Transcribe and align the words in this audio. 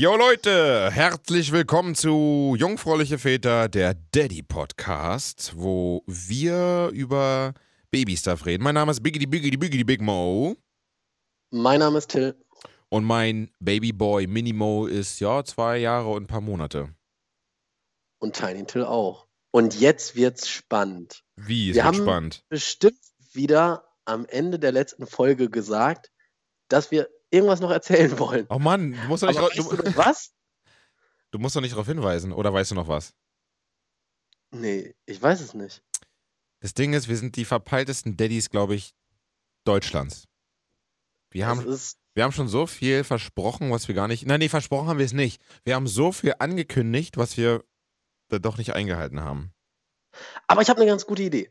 Jo 0.00 0.14
Leute, 0.14 0.92
herzlich 0.92 1.50
willkommen 1.50 1.96
zu 1.96 2.54
Jungfräuliche 2.56 3.18
Väter, 3.18 3.68
der 3.68 3.94
Daddy 4.12 4.44
Podcast, 4.44 5.54
wo 5.56 6.04
wir 6.06 6.90
über 6.92 7.52
Babystuff 7.90 8.46
reden. 8.46 8.62
Mein 8.62 8.76
Name 8.76 8.92
ist 8.92 9.02
Biggity 9.02 9.26
Biggity 9.26 9.56
Biggity 9.56 9.82
Big 9.82 10.00
Mo. 10.00 10.54
Mein 11.50 11.80
Name 11.80 11.98
ist 11.98 12.12
Till. 12.12 12.36
Und 12.90 13.06
mein 13.06 13.50
Babyboy 13.58 14.28
Minimo 14.28 14.86
ist 14.86 15.18
ja 15.18 15.42
zwei 15.42 15.78
Jahre 15.78 16.10
und 16.10 16.22
ein 16.22 16.26
paar 16.28 16.42
Monate. 16.42 16.94
Und 18.20 18.36
Tiny 18.36 18.64
Till 18.66 18.84
auch. 18.84 19.26
Und 19.50 19.80
jetzt 19.80 20.14
wird's 20.14 20.48
spannend. 20.48 21.24
Wie 21.34 21.70
ist 21.70 21.74
Wir 21.74 21.82
haben 21.82 21.96
spannend? 21.96 22.44
bestimmt 22.48 23.00
wieder 23.32 23.88
am 24.04 24.26
Ende 24.26 24.60
der 24.60 24.70
letzten 24.70 25.08
Folge 25.08 25.50
gesagt, 25.50 26.12
dass 26.68 26.92
wir 26.92 27.08
irgendwas 27.30 27.60
noch 27.60 27.70
erzählen 27.70 28.18
wollen. 28.18 28.46
Oh 28.48 28.58
Mann, 28.58 28.92
du 28.92 29.08
musst 29.08 29.22
doch 29.22 29.28
nicht, 29.28 29.40
weißt 29.40 29.58
du 29.58 29.76
du, 29.76 29.96
was? 29.96 30.32
du 31.30 31.38
musst 31.38 31.56
doch 31.56 31.60
nicht 31.60 31.72
darauf 31.72 31.86
hinweisen. 31.86 32.32
Oder 32.32 32.52
weißt 32.52 32.70
du 32.70 32.74
noch 32.74 32.88
was? 32.88 33.14
Nee, 34.50 34.94
ich 35.06 35.20
weiß 35.20 35.40
es 35.40 35.54
nicht. 35.54 35.82
Das 36.60 36.74
Ding 36.74 36.92
ist, 36.92 37.08
wir 37.08 37.16
sind 37.16 37.36
die 37.36 37.44
verpeiltesten 37.44 38.16
Daddys, 38.16 38.50
glaube 38.50 38.74
ich, 38.74 38.94
Deutschlands. 39.64 40.24
Wir 41.30 41.46
haben, 41.46 41.64
wir 42.14 42.24
haben 42.24 42.32
schon 42.32 42.48
so 42.48 42.66
viel 42.66 43.04
versprochen, 43.04 43.70
was 43.70 43.86
wir 43.86 43.94
gar 43.94 44.08
nicht. 44.08 44.26
Nein, 44.26 44.40
nee, 44.40 44.48
versprochen 44.48 44.88
haben 44.88 44.98
wir 44.98 45.04
es 45.04 45.12
nicht. 45.12 45.42
Wir 45.64 45.74
haben 45.74 45.86
so 45.86 46.10
viel 46.10 46.34
angekündigt, 46.38 47.18
was 47.18 47.36
wir 47.36 47.64
da 48.28 48.38
doch 48.38 48.56
nicht 48.56 48.72
eingehalten 48.74 49.20
haben. 49.20 49.52
aber 50.46 50.62
ich 50.62 50.70
habe 50.70 50.80
eine 50.80 50.90
ganz 50.90 51.06
gute 51.06 51.22
Idee. 51.22 51.48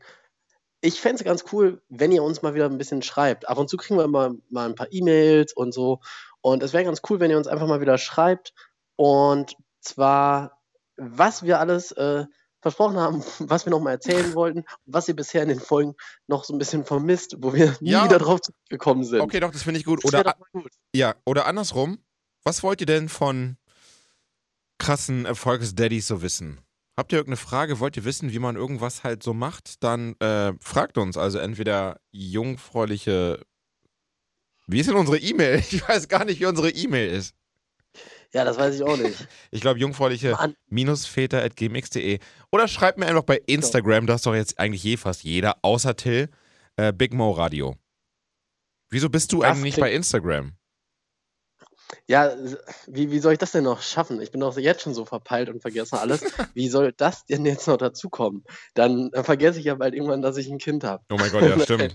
Ich 0.80 1.00
fände 1.00 1.16
es 1.16 1.24
ganz 1.24 1.44
cool, 1.52 1.82
wenn 1.88 2.12
ihr 2.12 2.22
uns 2.22 2.42
mal 2.42 2.54
wieder 2.54 2.66
ein 2.66 2.78
bisschen 2.78 3.02
schreibt. 3.02 3.48
Ab 3.48 3.58
und 3.58 3.68
zu 3.68 3.76
kriegen 3.76 3.98
wir 3.98 4.06
mal, 4.06 4.34
mal 4.48 4.68
ein 4.68 4.74
paar 4.74 4.86
E-Mails 4.92 5.52
und 5.52 5.72
so. 5.74 6.00
Und 6.40 6.62
es 6.62 6.72
wäre 6.72 6.84
ganz 6.84 7.02
cool, 7.10 7.18
wenn 7.20 7.30
ihr 7.30 7.36
uns 7.36 7.48
einfach 7.48 7.66
mal 7.66 7.80
wieder 7.80 7.98
schreibt. 7.98 8.54
Und 8.96 9.56
zwar, 9.80 10.60
was 10.96 11.42
wir 11.42 11.58
alles 11.58 11.90
äh, 11.92 12.26
versprochen 12.60 12.96
haben, 12.96 13.22
was 13.40 13.66
wir 13.66 13.70
nochmal 13.70 13.94
erzählen 13.94 14.34
wollten, 14.34 14.64
was 14.86 15.08
ihr 15.08 15.16
bisher 15.16 15.42
in 15.42 15.48
den 15.48 15.60
Folgen 15.60 15.94
noch 16.28 16.44
so 16.44 16.54
ein 16.54 16.58
bisschen 16.58 16.84
vermisst, 16.84 17.36
wo 17.38 17.52
wir 17.54 17.76
nie 17.80 17.90
Ja. 17.90 18.04
wieder 18.04 18.18
drauf 18.18 18.40
zurückgekommen 18.40 19.04
sind. 19.04 19.20
Okay, 19.20 19.40
doch, 19.40 19.50
das 19.50 19.62
finde 19.64 19.80
ich 19.80 19.86
gut. 19.86 20.04
Oder, 20.04 20.36
gut. 20.52 20.70
ja, 20.94 21.14
oder 21.26 21.46
andersrum. 21.46 21.98
Was 22.44 22.62
wollt 22.62 22.80
ihr 22.80 22.86
denn 22.86 23.08
von 23.08 23.56
krassen 24.78 25.26
Erfolgsdaddys 25.26 26.06
so 26.06 26.22
wissen? 26.22 26.60
Habt 26.98 27.12
ihr 27.12 27.18
irgendeine 27.18 27.36
Frage? 27.36 27.78
Wollt 27.78 27.96
ihr 27.96 28.04
wissen, 28.04 28.32
wie 28.32 28.40
man 28.40 28.56
irgendwas 28.56 29.04
halt 29.04 29.22
so 29.22 29.32
macht? 29.32 29.84
Dann 29.84 30.16
äh, 30.18 30.52
fragt 30.60 30.98
uns. 30.98 31.16
Also 31.16 31.38
entweder 31.38 32.00
jungfräuliche. 32.10 33.40
Wie 34.66 34.80
ist 34.80 34.88
denn 34.88 34.96
unsere 34.96 35.16
E-Mail? 35.16 35.58
Ich 35.70 35.88
weiß 35.88 36.08
gar 36.08 36.24
nicht, 36.24 36.40
wie 36.40 36.46
unsere 36.46 36.70
E-Mail 36.70 37.08
ist. 37.10 37.36
Ja, 38.32 38.42
das 38.42 38.58
weiß 38.58 38.74
ich 38.74 38.82
auch 38.82 38.96
nicht. 38.96 39.28
Ich 39.52 39.60
glaube, 39.60 39.78
jungfräuliche 39.78 40.32
Mann, 40.32 40.96
väter.gmx.de. 40.96 42.18
Oder 42.50 42.66
schreibt 42.66 42.98
mir 42.98 43.06
einfach 43.06 43.22
bei 43.22 43.40
Instagram, 43.46 44.08
das 44.08 44.16
ist 44.16 44.26
doch 44.26 44.34
jetzt 44.34 44.58
eigentlich 44.58 44.82
je 44.82 44.96
fast 44.96 45.22
jeder, 45.22 45.58
außer 45.62 45.94
Till, 45.94 46.28
äh, 46.74 46.92
Big 46.92 47.14
Mo 47.14 47.30
Radio. 47.30 47.76
Wieso 48.90 49.08
bist 49.08 49.32
du 49.32 49.42
Das 49.42 49.52
eigentlich 49.52 49.76
nicht 49.76 49.80
bei 49.80 49.92
Instagram? 49.92 50.57
Ja, 52.06 52.34
wie, 52.86 53.10
wie 53.10 53.18
soll 53.18 53.32
ich 53.32 53.38
das 53.38 53.52
denn 53.52 53.64
noch 53.64 53.82
schaffen? 53.82 54.20
Ich 54.20 54.30
bin 54.30 54.40
doch 54.40 54.56
jetzt 54.58 54.82
schon 54.82 54.94
so 54.94 55.04
verpeilt 55.04 55.48
und 55.48 55.62
vergesse 55.62 55.98
alles. 55.98 56.22
Wie 56.54 56.68
soll 56.68 56.92
das 56.92 57.24
denn 57.24 57.46
jetzt 57.46 57.66
noch 57.66 57.76
dazukommen? 57.76 58.44
Dann 58.74 59.10
äh, 59.12 59.24
vergesse 59.24 59.58
ich 59.58 59.64
ja 59.66 59.74
bald 59.74 59.94
irgendwann, 59.94 60.22
dass 60.22 60.36
ich 60.36 60.50
ein 60.50 60.58
Kind 60.58 60.84
habe. 60.84 61.04
Oh 61.10 61.16
mein 61.16 61.30
Gott, 61.30 61.42
ja, 61.42 61.58
stimmt. 61.60 61.94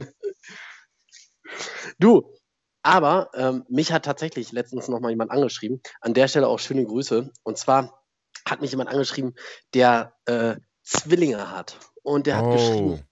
Du, 1.99 2.33
aber 2.81 3.29
ähm, 3.33 3.65
mich 3.69 3.91
hat 3.91 4.05
tatsächlich 4.05 4.51
letztens 4.51 4.87
noch 4.87 4.99
mal 4.99 5.09
jemand 5.09 5.31
angeschrieben. 5.31 5.81
An 6.01 6.13
der 6.13 6.27
Stelle 6.27 6.47
auch 6.47 6.59
schöne 6.59 6.85
Grüße. 6.85 7.31
Und 7.43 7.57
zwar 7.57 8.03
hat 8.47 8.61
mich 8.61 8.71
jemand 8.71 8.89
angeschrieben, 8.89 9.35
der 9.73 10.15
äh, 10.25 10.55
Zwillinge 10.83 11.51
hat. 11.51 11.77
Und 12.03 12.27
der 12.27 12.37
hat 12.37 12.45
Oh, 12.45 12.51
geschrieben, 12.51 13.07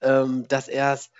ähm, 0.00 0.48
dass 0.48 0.68
er 0.68 0.94
es, 0.94 1.10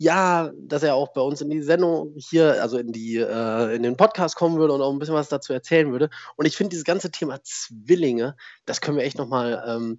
ja, 0.00 0.50
dass 0.56 0.82
er 0.82 0.94
auch 0.94 1.12
bei 1.12 1.20
uns 1.20 1.42
in 1.42 1.50
die 1.50 1.60
Sendung 1.60 2.14
hier, 2.16 2.62
also 2.62 2.78
in 2.78 2.90
die, 2.90 3.16
äh, 3.16 3.76
in 3.76 3.82
den 3.82 3.98
Podcast 3.98 4.34
kommen 4.34 4.56
würde 4.56 4.72
und 4.72 4.80
auch 4.80 4.90
ein 4.90 4.98
bisschen 4.98 5.14
was 5.14 5.28
dazu 5.28 5.52
erzählen 5.52 5.92
würde. 5.92 6.08
Und 6.38 6.46
ich 6.46 6.56
finde 6.56 6.70
dieses 6.70 6.86
ganze 6.86 7.10
Thema 7.10 7.38
Zwillinge, 7.42 8.34
das 8.64 8.80
können 8.80 8.96
wir 8.96 9.04
echt 9.04 9.18
nochmal 9.18 9.62
ähm, 9.68 9.98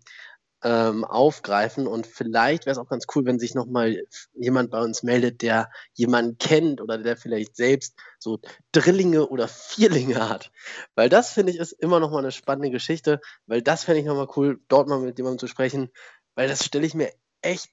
ähm, 0.63 1.03
aufgreifen. 1.03 1.85
Und 1.85 2.07
vielleicht 2.07 2.66
wäre 2.66 2.72
es 2.72 2.79
auch 2.79 2.89
ganz 2.89 3.06
cool, 3.13 3.25
wenn 3.25 3.38
sich 3.38 3.53
nochmal 3.53 4.01
jemand 4.34 4.72
bei 4.72 4.81
uns 4.81 5.03
meldet, 5.03 5.44
der 5.44 5.69
jemanden 5.94 6.39
kennt 6.39 6.81
oder 6.81 6.97
der 6.97 7.16
vielleicht 7.16 7.56
selbst 7.56 7.94
so 8.18 8.39
Drillinge 8.72 9.28
oder 9.28 9.47
Vierlinge 9.47 10.28
hat. 10.28 10.51
Weil 10.95 11.09
das 11.09 11.29
finde 11.29 11.51
ich 11.51 11.59
ist 11.59 11.73
immer 11.73 12.00
noch 12.00 12.09
mal 12.09 12.18
eine 12.18 12.31
spannende 12.31 12.72
Geschichte, 12.72 13.22
weil 13.45 13.62
das 13.62 13.83
fände 13.83 14.00
ich 14.00 14.07
noch 14.07 14.16
mal 14.16 14.29
cool, 14.35 14.59
dort 14.68 14.88
mal 14.88 15.00
mit 15.00 15.19
jemandem 15.19 15.38
zu 15.38 15.47
sprechen, 15.47 15.91
weil 16.33 16.47
das 16.47 16.66
stelle 16.66 16.88
ich 16.88 16.95
mir 16.95 17.12
echt 17.44 17.69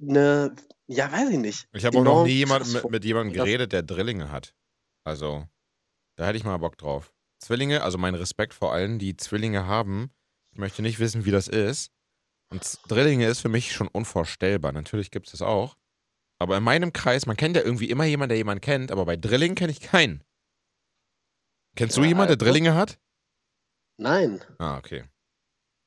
eine, 0.00 0.56
ja, 0.90 1.10
weiß 1.12 1.30
ich 1.30 1.38
nicht. 1.38 1.68
ich 1.72 1.84
habe 1.84 1.98
auch 1.98 2.04
noch 2.04 2.24
nie 2.24 2.32
jemand 2.32 2.72
mit, 2.72 2.90
mit 2.90 3.04
jemandem 3.04 3.32
geredet, 3.32 3.72
der 3.72 3.82
Drillinge 3.82 4.30
hat. 4.30 4.54
Also, 5.04 5.48
da 6.16 6.26
hätte 6.26 6.36
ich 6.36 6.44
mal 6.44 6.56
Bock 6.58 6.76
drauf. 6.78 7.12
Zwillinge, 7.38 7.82
also 7.82 7.96
mein 7.96 8.14
Respekt 8.14 8.52
vor 8.52 8.72
allen, 8.72 8.98
die 8.98 9.16
Zwillinge 9.16 9.66
haben. 9.66 10.10
Ich 10.52 10.58
möchte 10.58 10.82
nicht 10.82 10.98
wissen, 10.98 11.24
wie 11.24 11.30
das 11.30 11.48
ist. 11.48 11.92
Und 12.52 12.80
Drillinge 12.88 13.26
ist 13.28 13.40
für 13.40 13.48
mich 13.48 13.72
schon 13.72 13.86
unvorstellbar. 13.88 14.72
Natürlich 14.72 15.10
gibt 15.10 15.26
es 15.26 15.32
das 15.32 15.42
auch. 15.42 15.76
Aber 16.40 16.56
in 16.56 16.64
meinem 16.64 16.92
Kreis, 16.92 17.26
man 17.26 17.36
kennt 17.36 17.54
ja 17.54 17.62
irgendwie 17.62 17.88
immer 17.88 18.04
jemanden, 18.04 18.30
der 18.30 18.38
jemanden 18.38 18.60
kennt, 18.62 18.90
aber 18.90 19.06
bei 19.06 19.16
Drillingen 19.16 19.54
kenne 19.54 19.70
ich 19.70 19.80
keinen. 19.80 20.24
Kennst 21.76 21.96
du 21.96 22.02
Ja, 22.02 22.08
jemanden, 22.08 22.36
der 22.36 22.36
Drillinge 22.36 22.74
hat? 22.74 22.98
Nein, 23.96 24.42
Ah, 24.58 24.78
okay. 24.78 25.04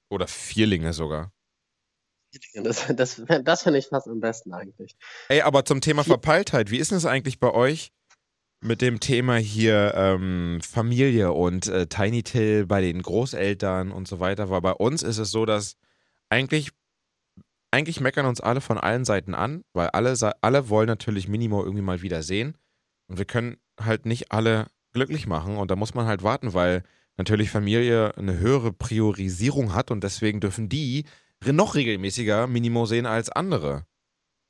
Oder 0.09 0.27
Vierlinge 0.27 0.93
sogar. 0.93 1.32
Das, 2.55 2.85
das, 2.95 3.21
das 3.44 3.63
finde 3.63 3.79
ich 3.79 3.88
fast 3.88 4.07
am 4.07 4.19
besten 4.19 4.53
eigentlich. 4.53 4.95
Ey, 5.29 5.41
aber 5.41 5.66
zum 5.66 5.81
Thema 5.81 6.03
Verpeiltheit, 6.03 6.71
wie 6.71 6.77
ist 6.77 6.91
denn 6.91 6.97
es 6.97 7.05
eigentlich 7.05 7.39
bei 7.39 7.51
euch 7.51 7.91
mit 8.61 8.81
dem 8.81 8.99
Thema 8.99 9.35
hier 9.35 9.94
ähm, 9.95 10.59
Familie 10.61 11.31
und 11.33 11.67
äh, 11.67 11.88
Tiny 11.88 12.23
Till 12.23 12.66
bei 12.66 12.81
den 12.81 13.01
Großeltern 13.01 13.91
und 13.91 14.07
so 14.07 14.19
weiter? 14.19 14.49
Weil 14.49 14.61
bei 14.61 14.73
uns 14.73 15.03
ist 15.03 15.17
es 15.17 15.31
so, 15.31 15.45
dass 15.45 15.75
eigentlich, 16.29 16.71
eigentlich 17.71 17.99
meckern 17.99 18.25
uns 18.25 18.41
alle 18.41 18.61
von 18.61 18.77
allen 18.77 19.05
Seiten 19.05 19.35
an, 19.35 19.63
weil 19.73 19.89
alle, 19.89 20.15
alle 20.41 20.69
wollen 20.69 20.88
natürlich 20.88 21.27
Minimo 21.27 21.63
irgendwie 21.63 21.83
mal 21.83 22.01
wieder 22.01 22.23
sehen. 22.23 22.57
Und 23.07 23.17
wir 23.17 23.25
können 23.25 23.57
halt 23.79 24.05
nicht 24.05 24.31
alle 24.31 24.67
glücklich 24.94 25.27
machen. 25.27 25.57
Und 25.57 25.69
da 25.69 25.75
muss 25.75 25.94
man 25.94 26.05
halt 26.05 26.23
warten, 26.23 26.53
weil 26.53 26.83
natürlich 27.17 27.50
Familie 27.50 28.15
eine 28.17 28.39
höhere 28.39 28.71
Priorisierung 28.71 29.73
hat 29.73 29.91
und 29.91 30.03
deswegen 30.03 30.39
dürfen 30.39 30.69
die 30.69 31.05
noch 31.51 31.75
regelmäßiger 31.75 32.47
Minimo 32.47 32.85
sehen 32.85 33.05
als 33.05 33.29
andere. 33.29 33.85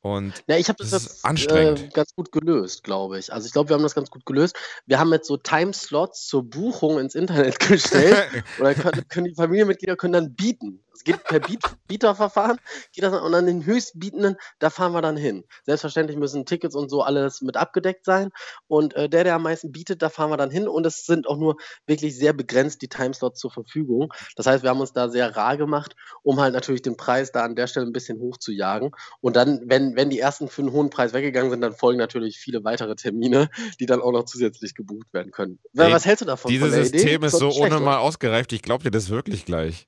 Und 0.04 0.44
Ja, 0.48 0.58
ich 0.58 0.68
habe 0.68 0.78
das, 0.80 0.92
Das 0.92 1.04
jetzt 1.04 1.26
anstrengend. 1.26 1.80
Äh, 1.80 1.88
ganz 1.88 2.14
gut 2.14 2.34
gelöst, 2.34 2.84
glaube 2.84 3.18
ich. 3.18 3.32
Also 3.32 3.48
ich 3.48 3.54
glaube, 3.54 3.70
wir 3.70 3.76
haben 3.76 3.84
das 3.84 3.96
ganz 3.96 4.12
gut 4.12 4.26
gelöst. 4.26 4.56
Wir 4.86 5.00
haben 5.00 5.14
jetzt 5.14 5.28
so 5.28 5.38
Timeslots 5.38 6.28
zur 6.28 6.44
Buchung 6.44 7.00
ins 7.00 7.16
Internet 7.16 7.58
gestellt. 7.68 8.28
Oder 8.60 8.76
können, 8.76 9.08
können 9.08 9.26
die 9.28 9.34
Familienmitglieder 9.36 9.96
können 9.96 10.14
dann 10.14 10.36
bieten. 10.36 10.83
Es 10.94 11.04
geht 11.04 11.24
per 11.24 11.40
Biet, 11.40 11.62
Bieterverfahren, 11.88 12.58
geht 12.92 13.04
das, 13.04 13.14
und 13.20 13.34
an 13.34 13.46
den 13.46 13.66
höchstbietenden, 13.66 14.38
da 14.60 14.70
fahren 14.70 14.94
wir 14.94 15.02
dann 15.02 15.18
hin. 15.18 15.44
Selbstverständlich 15.66 16.18
müssen 16.18 16.46
Tickets 16.46 16.76
und 16.76 16.90
so 16.90 17.02
alles 17.02 17.42
mit 17.42 17.58
abgedeckt 17.58 18.06
sein. 18.06 18.30
Und 18.68 18.94
äh, 18.96 19.10
der, 19.10 19.24
der 19.24 19.36
am 19.36 19.44
meisten 19.44 19.72
bietet, 19.72 20.02
da 20.02 20.10
fahren 20.10 20.30
wir 20.30 20.38
dann 20.38 20.52
hin. 20.52 20.68
Und 20.68 20.86
es 20.86 21.06
sind 21.06 21.28
auch 21.28 21.38
nur 21.38 21.58
wirklich 21.88 22.16
sehr 22.16 22.34
begrenzt 22.34 22.82
die 22.82 22.90
Timeslots 22.90 23.40
zur 23.40 23.52
Verfügung. 23.52 24.14
Das 24.36 24.46
heißt, 24.46 24.64
wir 24.64 24.70
haben 24.70 24.80
uns 24.80 24.94
da 24.94 25.10
sehr 25.10 25.36
rar 25.36 25.58
gemacht, 25.58 25.96
um 26.22 26.40
halt 26.40 26.54
natürlich 26.54 26.82
den 26.82 26.96
Preis 26.96 27.32
da 27.32 27.44
an 27.44 27.56
der 27.56 27.68
Stelle 27.68 27.88
ein 27.88 27.94
bisschen 27.94 28.20
hoch 28.20 28.38
zu 28.38 28.52
jagen. 28.52 28.92
Und 29.20 29.36
dann, 29.36 29.62
wenn, 29.66 29.96
wenn 29.96 30.10
die 30.10 30.20
ersten 30.20 30.48
für 30.48 30.62
einen 30.62 30.72
hohen 30.72 30.90
Preis 30.90 31.14
weggegangen 31.14 31.50
sind, 31.50 31.62
dann 31.62 31.74
folgen 31.74 31.98
natürlich 31.98 32.38
viele 32.38 32.64
weitere 32.64 32.96
Termine, 32.96 33.50
die 33.80 33.86
dann 33.86 34.02
auch 34.02 34.12
noch 34.12 34.26
zusätzlich 34.26 34.76
gebucht 34.76 35.12
werden 35.12 35.32
können. 35.32 35.60
Ey, 35.76 35.92
Was 35.92 36.06
hältst 36.06 36.22
du 36.22 36.26
davon? 36.26 36.52
Dieses 36.52 36.72
der 36.72 36.86
Idee? 36.86 36.98
System 36.98 37.24
ist 37.24 37.38
so 37.38 37.52
schlecht, 37.52 37.74
unnormal 37.74 37.98
ausgereift, 37.98 38.54
ich 38.54 38.62
glaube 38.62 38.84
dir 38.84 38.92
das 38.92 39.10
wirklich 39.10 39.46
gleich. 39.46 39.88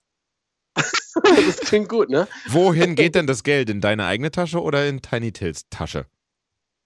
Das 1.23 1.61
klingt 1.61 1.87
gut, 1.87 2.09
ne? 2.09 2.27
Wohin 2.47 2.95
geht 2.95 3.15
denn 3.15 3.25
das 3.25 3.43
Geld? 3.43 3.69
In 3.69 3.79
deine 3.79 4.05
eigene 4.05 4.31
Tasche 4.31 4.61
oder 4.61 4.85
in 4.85 5.01
Tiny 5.01 5.31
Tills 5.31 5.69
Tasche? 5.69 6.07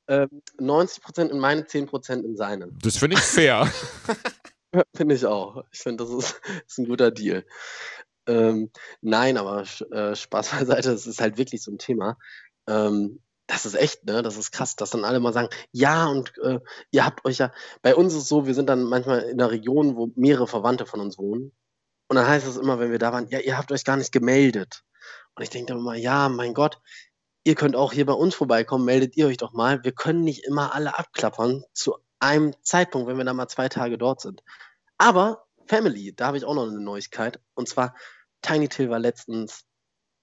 Ähm, 0.08 0.30
90% 0.60 1.30
in 1.30 1.40
meine, 1.40 1.64
10% 1.64 2.24
in 2.24 2.36
seine. 2.36 2.70
Das 2.82 2.98
finde 2.98 3.18
ich 3.18 3.24
fair. 3.24 3.72
Finde 4.96 5.16
ich 5.16 5.26
auch. 5.26 5.64
Ich 5.72 5.80
finde, 5.80 6.04
das 6.04 6.14
ist, 6.14 6.42
ist 6.68 6.78
ein 6.78 6.88
guter 6.88 7.12
Deal. 7.12 7.46
Ähm, 8.28 8.72
nein, 9.02 9.38
aber 9.38 9.64
äh, 9.92 10.16
Spaß 10.16 10.50
beiseite, 10.52 10.92
es 10.92 11.08
ist 11.08 11.22
halt 11.22 11.38
wirklich 11.38 11.64
so 11.64 11.72
ein 11.72 11.80
Thema. 11.80 12.18
Ähm, 12.68 13.22
das 13.48 13.66
ist 13.66 13.74
echt, 13.74 14.06
ne? 14.06 14.22
Das 14.22 14.38
ist 14.38 14.52
krass, 14.52 14.76
dass 14.76 14.92
dann 14.92 15.06
alle 15.06 15.20
mal 15.20 15.34
sagen, 15.34 15.50
ja, 15.72 16.06
und 16.08 16.38
äh, 16.44 16.60
ihr 16.92 17.04
habt 17.04 17.26
euch 17.26 17.40
ja, 17.40 17.52
bei 17.82 17.96
uns 17.96 18.14
ist 18.14 18.24
es 18.24 18.28
so, 18.30 18.46
wir 18.46 18.54
sind 18.54 18.70
dann 18.70 18.84
manchmal 18.84 19.22
in 19.22 19.42
einer 19.42 19.50
Region, 19.50 19.96
wo 19.96 20.12
mehrere 20.16 20.48
Verwandte 20.48 20.86
von 20.86 21.00
uns 21.00 21.18
wohnen. 21.18 21.52
Und 22.10 22.16
dann 22.16 22.28
heißt 22.28 22.48
es 22.48 22.58
immer, 22.58 22.80
wenn 22.80 22.92
wir 22.92 23.00
da 23.00 23.14
waren, 23.14 23.30
ja, 23.30 23.40
ihr 23.40 23.58
habt 23.58 23.72
euch 23.72 23.86
gar 23.86 23.96
nicht 23.96 24.12
gemeldet. 24.12 24.84
Und 25.36 25.44
ich 25.44 25.50
denke 25.50 25.68
dann 25.68 25.80
immer, 25.80 25.96
ja, 25.96 26.28
mein 26.28 26.54
Gott, 26.54 26.82
ihr 27.44 27.56
könnt 27.56 27.76
auch 27.76 27.94
hier 27.94 28.06
bei 28.06 28.14
uns 28.14 28.36
vorbeikommen, 28.36 28.84
meldet 28.84 29.16
ihr 29.16 29.28
euch 29.28 29.38
doch 29.38 29.54
mal. 29.54 29.84
Wir 29.84 29.92
können 29.92 30.24
nicht 30.24 30.44
immer 30.46 30.74
alle 30.74 30.98
abklappern 30.98 31.64
zu 31.74 31.98
einem 32.20 32.54
Zeitpunkt, 32.64 33.08
wenn 33.08 33.18
wir 33.18 33.26
da 33.26 33.34
mal 33.34 33.48
zwei 33.48 33.70
Tage 33.70 33.98
dort 33.98 34.22
sind. 34.22 34.44
Aber 34.98 35.46
Family, 35.68 36.14
da 36.16 36.28
habe 36.28 36.38
ich 36.38 36.46
auch 36.46 36.56
noch 36.56 36.68
eine 36.68 36.82
Neuigkeit. 36.82 37.40
Und 37.54 37.70
zwar, 37.70 37.96
Tiny 38.42 38.68
Till 38.68 38.90
war 38.90 39.00
letztens 39.00 39.66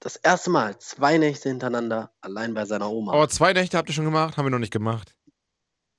das 0.00 0.16
erste 0.16 0.50
Mal 0.50 0.78
zwei 0.78 1.18
Nächte 1.18 1.48
hintereinander 1.48 2.12
allein 2.20 2.52
bei 2.52 2.64
seiner 2.66 2.90
Oma. 2.90 3.12
Aber 3.12 3.28
zwei 3.28 3.52
Nächte 3.52 3.78
habt 3.78 3.88
ihr 3.88 3.94
schon 3.94 4.04
gemacht? 4.04 4.36
Haben 4.36 4.46
wir 4.46 4.50
noch 4.50 4.58
nicht 4.58 4.72
gemacht. 4.72 5.14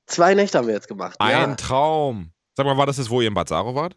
Zwei 0.06 0.36
Nächte 0.36 0.58
haben 0.58 0.68
wir 0.68 0.76
jetzt 0.76 0.88
gemacht. 0.88 1.16
Ein 1.20 1.50
ja. 1.50 1.56
Traum. 1.56 2.34
Sag 2.56 2.66
mal, 2.66 2.78
war 2.78 2.86
das 2.86 2.98
das, 2.98 3.10
wo 3.10 3.22
ihr 3.22 3.28
in 3.28 3.34
Bad 3.34 3.50
Saro 3.50 3.74
wart? 3.74 3.96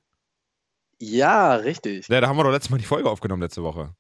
Ja, 1.01 1.55
richtig. 1.55 2.09
Ja, 2.09 2.21
da 2.21 2.29
haben 2.29 2.37
wir 2.37 2.45
doch 2.45 2.51
letztes 2.53 2.71
Mal 2.71 2.79
die 2.79 2.85
Folge 2.85 3.11
aufgenommen, 3.11 3.43
letzte 3.43 3.63
Woche. 3.63 3.95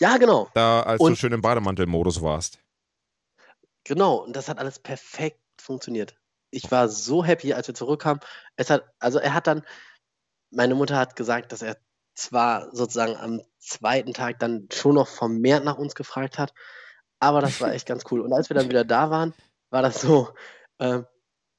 Ja, 0.00 0.16
genau. 0.16 0.48
Da, 0.54 0.82
als 0.82 0.98
du 0.98 1.06
Und- 1.06 1.18
schön 1.18 1.32
im 1.32 1.42
Bademantel-Modus 1.42 2.22
warst. 2.22 2.60
Genau. 3.84 4.16
Und 4.16 4.34
das 4.34 4.48
hat 4.48 4.58
alles 4.58 4.78
perfekt 4.78 5.40
funktioniert. 5.60 6.16
Ich 6.50 6.70
war 6.70 6.88
so 6.88 7.24
happy, 7.24 7.52
als 7.52 7.68
wir 7.68 7.74
zurückkamen. 7.74 8.20
Es 8.56 8.70
hat, 8.70 8.84
also 8.98 9.18
er 9.18 9.34
hat 9.34 9.46
dann, 9.46 9.62
meine 10.50 10.74
Mutter 10.74 10.96
hat 10.96 11.16
gesagt, 11.16 11.52
dass 11.52 11.62
er 11.62 11.76
zwar 12.14 12.74
sozusagen 12.74 13.16
am 13.16 13.42
zweiten 13.58 14.14
Tag 14.14 14.38
dann 14.38 14.68
schon 14.72 14.94
noch 14.94 15.08
vermehrt 15.08 15.64
nach 15.64 15.76
uns 15.76 15.94
gefragt 15.94 16.38
hat, 16.38 16.54
aber 17.20 17.40
das 17.42 17.60
war 17.60 17.72
echt 17.74 17.86
ganz 17.86 18.04
cool. 18.10 18.20
Und 18.20 18.32
als 18.32 18.48
wir 18.48 18.54
dann 18.54 18.68
wieder 18.68 18.84
da 18.84 19.10
waren, 19.10 19.34
war 19.70 19.82
das 19.82 20.00
so 20.00 20.32
äh, 20.78 21.02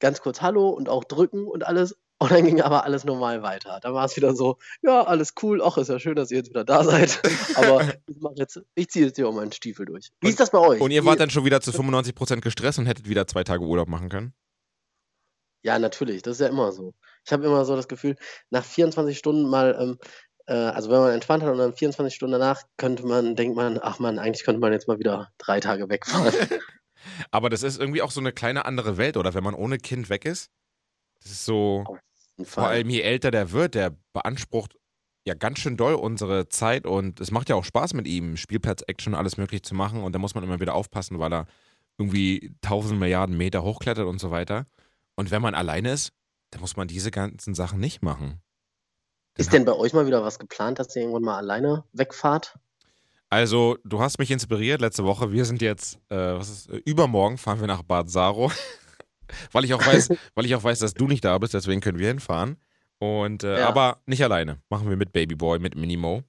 ganz 0.00 0.20
kurz 0.20 0.42
Hallo 0.42 0.70
und 0.70 0.88
auch 0.88 1.04
drücken 1.04 1.46
und 1.46 1.64
alles. 1.64 1.96
Und 2.20 2.32
dann 2.32 2.44
ging 2.44 2.60
aber 2.60 2.84
alles 2.84 3.04
normal 3.04 3.42
weiter. 3.42 3.78
Da 3.80 3.94
war 3.94 4.04
es 4.04 4.16
wieder 4.16 4.34
so, 4.34 4.58
ja, 4.82 5.04
alles 5.04 5.34
cool, 5.42 5.62
ach, 5.62 5.78
ist 5.78 5.88
ja 5.88 6.00
schön, 6.00 6.16
dass 6.16 6.32
ihr 6.32 6.38
jetzt 6.38 6.50
wieder 6.50 6.64
da 6.64 6.82
seid. 6.82 7.20
Aber 7.54 7.82
ich 7.82 8.16
jetzt, 8.34 8.60
ich 8.74 8.88
ziehe 8.88 9.06
jetzt 9.06 9.16
hier 9.16 9.28
auch 9.28 9.32
meinen 9.32 9.52
Stiefel 9.52 9.86
durch. 9.86 10.10
Wie 10.20 10.28
ist 10.28 10.40
das 10.40 10.50
bei 10.50 10.58
euch? 10.58 10.80
Und 10.80 10.90
ihr 10.90 11.04
wart 11.04 11.20
dann 11.20 11.30
schon 11.30 11.44
wieder 11.44 11.60
zu 11.60 11.70
95% 11.70 12.40
gestresst 12.40 12.80
und 12.80 12.86
hättet 12.86 13.08
wieder 13.08 13.28
zwei 13.28 13.44
Tage 13.44 13.62
Urlaub 13.62 13.86
machen 13.86 14.08
können? 14.08 14.34
Ja, 15.62 15.78
natürlich, 15.78 16.22
das 16.22 16.34
ist 16.34 16.40
ja 16.40 16.48
immer 16.48 16.72
so. 16.72 16.92
Ich 17.24 17.32
habe 17.32 17.44
immer 17.44 17.64
so 17.64 17.76
das 17.76 17.86
Gefühl, 17.86 18.16
nach 18.50 18.64
24 18.64 19.16
Stunden 19.16 19.48
mal, 19.48 19.76
ähm, 19.80 19.98
äh, 20.46 20.54
also 20.54 20.90
wenn 20.90 21.00
man 21.00 21.12
entspannt 21.12 21.44
hat 21.44 21.52
und 21.52 21.58
dann 21.58 21.74
24 21.74 22.12
Stunden 22.12 22.32
danach, 22.32 22.62
könnte 22.78 23.06
man, 23.06 23.36
denkt 23.36 23.54
man, 23.54 23.78
ach 23.80 24.00
man, 24.00 24.18
eigentlich 24.18 24.44
könnte 24.44 24.60
man 24.60 24.72
jetzt 24.72 24.88
mal 24.88 24.98
wieder 24.98 25.30
drei 25.38 25.60
Tage 25.60 25.88
wegfahren. 25.88 26.32
Aber 27.30 27.48
das 27.48 27.62
ist 27.62 27.78
irgendwie 27.78 28.02
auch 28.02 28.10
so 28.10 28.20
eine 28.20 28.32
kleine 28.32 28.64
andere 28.64 28.96
Welt, 28.96 29.16
oder? 29.16 29.34
Wenn 29.34 29.44
man 29.44 29.54
ohne 29.54 29.78
Kind 29.78 30.10
weg 30.10 30.24
ist. 30.24 30.50
Das 31.22 31.32
ist 31.32 31.44
so, 31.44 31.84
vor 32.42 32.66
allem 32.66 32.88
je 32.90 33.00
älter 33.00 33.30
der 33.30 33.52
wird, 33.52 33.74
der 33.74 33.96
beansprucht 34.12 34.76
ja 35.26 35.34
ganz 35.34 35.58
schön 35.58 35.76
doll 35.76 35.94
unsere 35.94 36.48
Zeit 36.48 36.86
und 36.86 37.20
es 37.20 37.30
macht 37.30 37.48
ja 37.48 37.56
auch 37.56 37.64
Spaß 37.64 37.94
mit 37.94 38.06
ihm, 38.06 38.36
Spielplatz-Action, 38.36 39.14
alles 39.14 39.36
möglich 39.36 39.62
zu 39.62 39.74
machen 39.74 40.02
und 40.02 40.14
da 40.14 40.18
muss 40.18 40.34
man 40.34 40.44
immer 40.44 40.60
wieder 40.60 40.74
aufpassen, 40.74 41.18
weil 41.18 41.32
er 41.32 41.46
irgendwie 41.98 42.54
tausend 42.60 42.98
Milliarden 42.98 43.36
Meter 43.36 43.62
hochklettert 43.62 44.06
und 44.06 44.20
so 44.20 44.30
weiter. 44.30 44.66
Und 45.16 45.30
wenn 45.30 45.42
man 45.42 45.54
alleine 45.54 45.92
ist, 45.92 46.12
dann 46.50 46.60
muss 46.60 46.76
man 46.76 46.88
diese 46.88 47.10
ganzen 47.10 47.54
Sachen 47.54 47.80
nicht 47.80 48.02
machen. 48.02 48.40
Ist 49.36 49.52
denn 49.52 49.64
bei 49.64 49.72
euch 49.72 49.92
mal 49.92 50.06
wieder 50.06 50.24
was 50.24 50.38
geplant, 50.38 50.78
dass 50.78 50.94
ihr 50.96 51.02
irgendwann 51.02 51.22
mal 51.22 51.36
alleine 51.36 51.84
wegfahrt? 51.92 52.58
Also, 53.30 53.76
du 53.84 54.00
hast 54.00 54.18
mich 54.18 54.30
inspiriert 54.30 54.80
letzte 54.80 55.04
Woche. 55.04 55.32
Wir 55.32 55.44
sind 55.44 55.60
jetzt, 55.60 55.96
äh, 56.08 56.16
was 56.16 56.48
ist, 56.48 56.70
äh, 56.70 56.80
übermorgen 56.84 57.36
fahren 57.36 57.60
wir 57.60 57.66
nach 57.66 57.82
Bad 57.82 58.10
Saro. 58.10 58.50
Weil 59.52 59.64
ich 59.64 59.74
auch 59.74 59.84
weiß, 59.84 60.08
weil 60.34 60.46
ich 60.46 60.54
auch 60.54 60.64
weiß, 60.64 60.78
dass 60.78 60.94
du 60.94 61.06
nicht 61.06 61.24
da 61.24 61.36
bist, 61.38 61.54
deswegen 61.54 61.80
können 61.80 61.98
wir 61.98 62.08
hinfahren. 62.08 62.56
Und 62.98 63.44
äh, 63.44 63.60
Ja. 63.60 63.68
aber 63.68 64.02
nicht 64.06 64.22
alleine. 64.24 64.60
Machen 64.70 64.88
wir 64.88 64.96
mit 64.96 65.12
Babyboy, 65.12 65.58
mit 65.60 65.76
Minimo. 65.76 66.22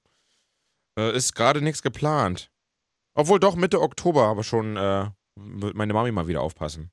Äh, 0.98 1.16
ist 1.16 1.34
gerade 1.34 1.62
nichts 1.62 1.82
geplant. 1.82 2.50
Obwohl 3.14 3.40
doch 3.40 3.56
Mitte 3.56 3.80
Oktober, 3.80 4.24
aber 4.26 4.44
schon 4.44 4.76
äh, 4.76 5.08
wird 5.36 5.74
meine 5.74 5.92
Mami 5.92 6.12
mal 6.12 6.28
wieder 6.28 6.42
aufpassen. 6.42 6.90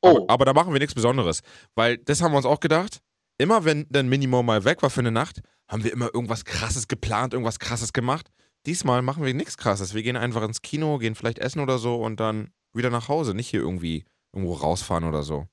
Oh, 0.00 0.08
Aber, 0.10 0.30
aber 0.30 0.44
da 0.44 0.52
machen 0.52 0.72
wir 0.72 0.78
nichts 0.80 0.94
Besonderes. 0.94 1.42
Weil 1.74 1.98
das 1.98 2.22
haben 2.22 2.32
wir 2.32 2.36
uns 2.36 2.46
auch 2.46 2.60
gedacht. 2.60 3.00
Immer 3.36 3.64
wenn 3.64 3.86
dann 3.90 4.08
Minimo 4.08 4.42
mal 4.42 4.64
weg 4.64 4.82
war 4.82 4.90
für 4.90 5.00
eine 5.00 5.10
Nacht, 5.12 5.40
haben 5.68 5.84
wir 5.84 5.92
immer 5.92 6.10
irgendwas 6.14 6.44
krasses 6.44 6.88
geplant, 6.88 7.32
irgendwas 7.34 7.58
krasses 7.58 7.92
gemacht. 7.92 8.28
Diesmal 8.66 9.02
machen 9.02 9.24
wir 9.24 9.32
nichts 9.34 9.56
krasses. 9.56 9.94
Wir 9.94 10.02
gehen 10.02 10.16
einfach 10.16 10.42
ins 10.42 10.62
Kino, 10.62 10.98
gehen 10.98 11.14
vielleicht 11.14 11.38
essen 11.38 11.60
oder 11.60 11.78
so 11.78 11.96
und 12.02 12.18
dann 12.20 12.50
wieder 12.72 12.90
nach 12.90 13.08
Hause. 13.08 13.34
Nicht 13.34 13.48
hier 13.48 13.60
irgendwie 13.60 14.04
irgendwo 14.32 14.54
rausfahren 14.54 15.04
oder 15.04 15.22
so. 15.22 15.46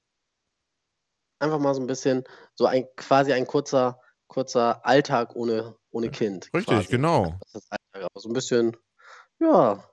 einfach 1.39 1.59
mal 1.59 1.73
so 1.73 1.81
ein 1.81 1.87
bisschen, 1.87 2.23
so 2.55 2.65
ein 2.65 2.85
quasi 2.95 3.33
ein 3.33 3.47
kurzer, 3.47 3.99
kurzer 4.27 4.85
Alltag 4.85 5.35
ohne, 5.35 5.75
ohne 5.91 6.09
Kind. 6.09 6.49
Richtig, 6.53 6.65
quasi. 6.65 6.87
genau. 6.87 7.39
So 8.15 8.29
ein 8.29 8.33
bisschen, 8.33 8.75
ja. 9.39 9.83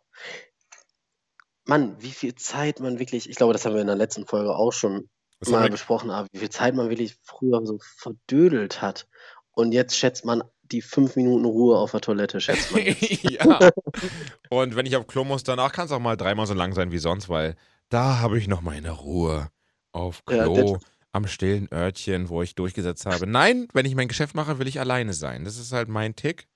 Mann, 1.65 1.97
wie 2.01 2.11
viel 2.11 2.35
Zeit 2.35 2.81
man 2.81 2.99
wirklich, 2.99 3.29
ich 3.29 3.37
glaube, 3.37 3.53
das 3.53 3.65
haben 3.65 3.75
wir 3.75 3.81
in 3.81 3.87
der 3.87 3.97
letzten 3.97 4.27
Folge 4.27 4.55
auch 4.55 4.73
schon 4.73 5.09
Das 5.39 5.49
mal 5.49 5.71
besprochen, 5.71 6.11
aber 6.11 6.27
wie 6.33 6.39
viel 6.39 6.51
Zeit 6.51 6.75
man 6.75 6.89
wirklich 6.89 7.17
früher 7.23 7.65
so 7.65 7.79
verdödelt 7.81 8.83
hat. 8.83 9.07
Und 9.53 9.73
jetzt 9.73 9.97
schätzt 9.97 10.25
man 10.25 10.43
die 10.63 10.83
fünf 10.83 11.17
Minuten 11.17 11.45
Ruhe 11.45 11.79
auf 11.79 11.91
der 11.93 12.01
Toilette, 12.01 12.41
schätzt 12.41 12.73
man. 12.73 12.83
ja. 13.23 13.71
Und 14.51 14.75
wenn 14.75 14.87
ich 14.87 14.97
auf 14.97 15.07
Klo 15.07 15.25
muss, 15.25 15.45
danach 15.45 15.73
kann 15.73 15.87
es 15.87 15.93
auch 15.93 16.01
mal 16.01 16.17
dreimal 16.17 16.47
so 16.47 16.55
lang 16.55 16.73
sein 16.73 16.91
wie 16.91 16.99
sonst, 16.99 17.29
weil 17.29 17.57
da 17.93 18.19
habe 18.19 18.39
ich 18.39 18.49
noch 18.49 18.61
meine 18.61 18.91
Ruhe. 18.91 19.49
Auf 19.93 20.23
Ja, 20.31 20.45
Klo, 20.45 20.75
das- 20.75 20.83
am 21.13 21.27
stillen 21.27 21.69
Örtchen, 21.73 22.29
wo 22.31 22.41
ich 22.43 22.55
durchgesetzt 22.55 23.05
habe. 23.05 23.27
Nein, 23.27 23.69
wenn 23.75 23.85
ich 23.85 23.95
mein 23.95 24.09
Geschäft 24.09 24.35
mache, 24.35 24.59
will 24.59 24.67
ich 24.67 24.81
alleine 24.81 25.13
sein. 25.13 25.45
Das 25.45 25.59
ist 25.59 25.73
halt 25.73 25.89
mein 25.89 26.17
Tick. 26.17 26.49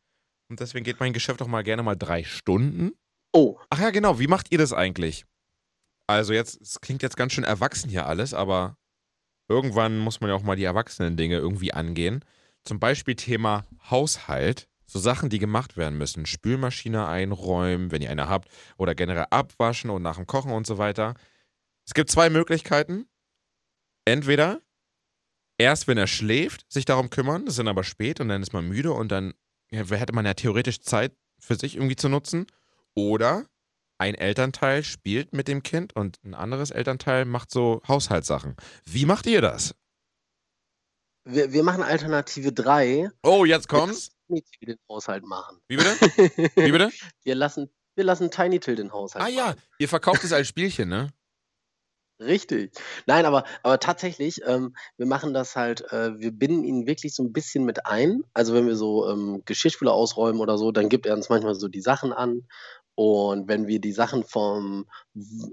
Und 0.48 0.60
deswegen 0.60 0.84
geht 0.84 1.00
mein 1.00 1.12
Geschäft 1.12 1.42
auch 1.42 1.46
mal 1.46 1.62
gerne 1.62 1.82
mal 1.82 1.96
drei 1.96 2.24
Stunden. 2.24 2.92
Oh, 3.34 3.58
Ach 3.68 3.80
ja, 3.80 3.90
genau. 3.90 4.18
Wie 4.18 4.28
macht 4.28 4.50
ihr 4.52 4.58
das 4.58 4.72
eigentlich? 4.72 5.26
Also 6.06 6.32
jetzt, 6.32 6.60
es 6.62 6.80
klingt 6.80 7.02
jetzt 7.02 7.16
ganz 7.16 7.32
schön 7.32 7.44
erwachsen 7.44 7.90
hier 7.90 8.06
alles, 8.06 8.32
aber 8.32 8.78
irgendwann 9.48 9.98
muss 9.98 10.20
man 10.20 10.30
ja 10.30 10.36
auch 10.36 10.42
mal 10.42 10.56
die 10.56 10.64
Erwachsenen-Dinge 10.64 11.36
irgendwie 11.36 11.74
angehen. 11.74 12.24
Zum 12.64 12.80
Beispiel 12.80 13.14
Thema 13.16 13.66
Haushalt. 13.90 14.68
So 14.86 14.98
Sachen, 14.98 15.30
die 15.30 15.38
gemacht 15.38 15.76
werden 15.76 15.98
müssen. 15.98 16.26
Spülmaschine 16.26 17.06
einräumen, 17.06 17.90
wenn 17.90 18.02
ihr 18.02 18.10
eine 18.10 18.28
habt, 18.28 18.48
oder 18.76 18.94
generell 18.94 19.26
abwaschen 19.30 19.90
und 19.90 20.02
nach 20.02 20.16
dem 20.16 20.26
Kochen 20.26 20.52
und 20.52 20.66
so 20.66 20.78
weiter. 20.78 21.14
Es 21.86 21.94
gibt 21.94 22.10
zwei 22.10 22.30
Möglichkeiten. 22.30 23.06
Entweder 24.04 24.60
erst, 25.58 25.88
wenn 25.88 25.98
er 25.98 26.06
schläft, 26.06 26.70
sich 26.70 26.84
darum 26.84 27.10
kümmern, 27.10 27.44
das 27.44 27.54
ist 27.54 27.58
dann 27.58 27.68
aber 27.68 27.84
spät 27.84 28.20
und 28.20 28.28
dann 28.28 28.42
ist 28.42 28.52
man 28.52 28.68
müde 28.68 28.92
und 28.92 29.10
dann 29.10 29.34
hätte 29.70 30.12
man 30.12 30.24
ja 30.24 30.34
theoretisch 30.34 30.80
Zeit 30.80 31.16
für 31.40 31.56
sich 31.56 31.76
irgendwie 31.76 31.96
zu 31.96 32.08
nutzen. 32.08 32.46
Oder 32.94 33.46
ein 33.98 34.14
Elternteil 34.14 34.84
spielt 34.84 35.32
mit 35.32 35.48
dem 35.48 35.62
Kind 35.62 35.96
und 35.96 36.18
ein 36.24 36.34
anderes 36.34 36.70
Elternteil 36.70 37.24
macht 37.24 37.50
so 37.50 37.82
Haushaltssachen. 37.88 38.56
Wie 38.84 39.06
macht 39.06 39.26
ihr 39.26 39.40
das? 39.40 39.74
wir, 41.26 41.52
wir 41.52 41.62
machen 41.62 41.82
Alternative 41.82 42.52
3. 42.52 43.10
Oh, 43.22 43.44
jetzt 43.44 43.68
kommt's. 43.68 44.10
Wir 44.28 44.42
den 44.62 44.78
Haushalt 44.88 45.24
machen. 45.24 45.60
Wie 45.68 45.76
bitte? 45.76 45.90
Wie 46.56 46.72
bitte? 46.72 46.90
wir, 47.24 47.34
lassen, 47.34 47.70
wir 47.94 48.04
lassen 48.04 48.30
Tiny 48.30 48.60
Till 48.60 48.76
den 48.76 48.92
Haushalt 48.92 49.24
Ah 49.24 49.28
ja, 49.28 49.46
machen. 49.46 49.62
ihr 49.78 49.88
verkauft 49.88 50.24
es 50.24 50.32
als 50.32 50.48
Spielchen, 50.48 50.88
ne? 50.88 51.12
Richtig. 52.18 52.72
Nein, 53.06 53.26
aber, 53.26 53.44
aber 53.62 53.78
tatsächlich, 53.78 54.40
ähm, 54.46 54.74
wir 54.96 55.06
machen 55.06 55.34
das 55.34 55.54
halt, 55.54 55.82
äh, 55.92 56.18
wir 56.18 56.32
binden 56.32 56.64
ihn 56.64 56.86
wirklich 56.86 57.14
so 57.14 57.22
ein 57.22 57.32
bisschen 57.32 57.64
mit 57.66 57.84
ein. 57.84 58.22
Also 58.32 58.54
wenn 58.54 58.66
wir 58.66 58.76
so 58.76 59.06
ähm, 59.10 59.42
Geschirrspüler 59.44 59.92
ausräumen 59.92 60.40
oder 60.40 60.56
so, 60.56 60.72
dann 60.72 60.88
gibt 60.88 61.04
er 61.04 61.14
uns 61.14 61.28
manchmal 61.28 61.54
so 61.54 61.68
die 61.68 61.82
Sachen 61.82 62.14
an. 62.14 62.48
Und 62.96 63.46
wenn 63.46 63.66
wir 63.66 63.78
die 63.78 63.92
Sachen 63.92 64.24
vom 64.24 64.86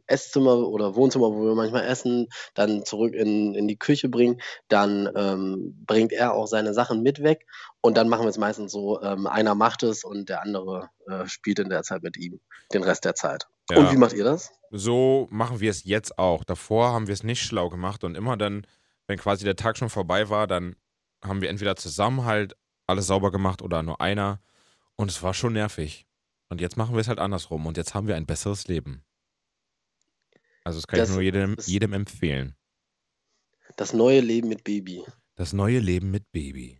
Esszimmer 0.08 0.70
oder 0.70 0.96
Wohnzimmer, 0.96 1.30
wo 1.34 1.44
wir 1.46 1.56
manchmal 1.56 1.84
essen, 1.86 2.28
dann 2.56 2.86
zurück 2.86 3.14
in, 3.14 3.54
in 3.54 3.68
die 3.68 3.78
Küche 3.78 4.08
bringen, 4.08 4.42
dann 4.70 5.10
ähm, 5.14 5.84
bringt 5.86 6.14
er 6.14 6.34
auch 6.34 6.48
seine 6.48 6.74
Sachen 6.74 7.04
mit 7.04 7.22
weg. 7.22 7.46
Und 7.82 7.98
dann 7.98 8.08
machen 8.08 8.24
wir 8.24 8.30
es 8.30 8.38
meistens 8.38 8.72
so, 8.72 9.02
ähm, 9.02 9.28
einer 9.28 9.56
macht 9.56 9.84
es 9.84 10.06
und 10.06 10.30
der 10.30 10.42
andere 10.42 10.90
äh, 11.08 11.28
spielt 11.28 11.60
in 11.60 11.70
der 11.70 11.84
Zeit 11.84 12.02
mit 12.02 12.16
ihm, 12.18 12.40
den 12.74 12.82
Rest 12.82 13.04
der 13.04 13.14
Zeit. 13.14 13.46
Ja. 13.70 13.78
Und 13.78 13.92
wie 13.92 13.98
macht 13.98 14.14
ihr 14.14 14.24
das? 14.24 14.54
So 14.72 15.28
machen 15.30 15.60
wir 15.60 15.70
es 15.70 15.84
jetzt 15.84 16.18
auch. 16.18 16.46
Davor 16.46 16.94
haben 16.94 17.08
wir 17.08 17.14
es 17.14 17.24
nicht 17.24 17.44
schlau 17.44 17.70
gemacht 17.70 18.06
und 18.06 18.16
immer 18.16 18.38
dann, 18.38 18.66
wenn 19.08 19.20
quasi 19.20 19.44
der 19.44 19.58
Tag 19.58 19.78
schon 19.78 19.90
vorbei 19.90 20.30
war, 20.30 20.48
dann 20.48 20.78
haben 21.22 21.42
wir 21.42 21.50
entweder 21.50 21.76
zusammen 21.76 22.24
halt 22.24 22.56
alles 22.88 23.08
sauber 23.08 23.32
gemacht 23.32 23.62
oder 23.62 23.84
nur 23.84 24.00
einer. 24.00 24.40
Und 24.96 25.12
es 25.12 25.22
war 25.24 25.34
schon 25.34 25.54
nervig. 25.54 26.06
Und 26.54 26.62
jetzt 26.62 26.78
machen 26.78 26.94
wir 26.94 27.02
es 27.02 27.08
halt 27.08 27.18
andersrum 27.18 27.66
und 27.66 27.78
jetzt 27.78 27.96
haben 27.96 28.08
wir 28.08 28.16
ein 28.16 28.28
besseres 28.28 28.68
Leben. 28.68 29.04
Also 30.64 30.78
das 30.78 30.86
kann 30.86 31.00
Das 31.00 31.10
ich 31.10 31.14
nur 31.16 31.24
jedem, 31.24 31.56
jedem 31.66 31.94
empfehlen. 31.94 32.56
Das 33.76 33.92
neue 33.92 34.20
Leben 34.20 34.50
mit 34.50 34.64
Baby. 34.64 35.04
Das 35.34 35.52
neue 35.52 35.80
Leben 35.80 36.12
mit 36.12 36.32
Baby. 36.32 36.80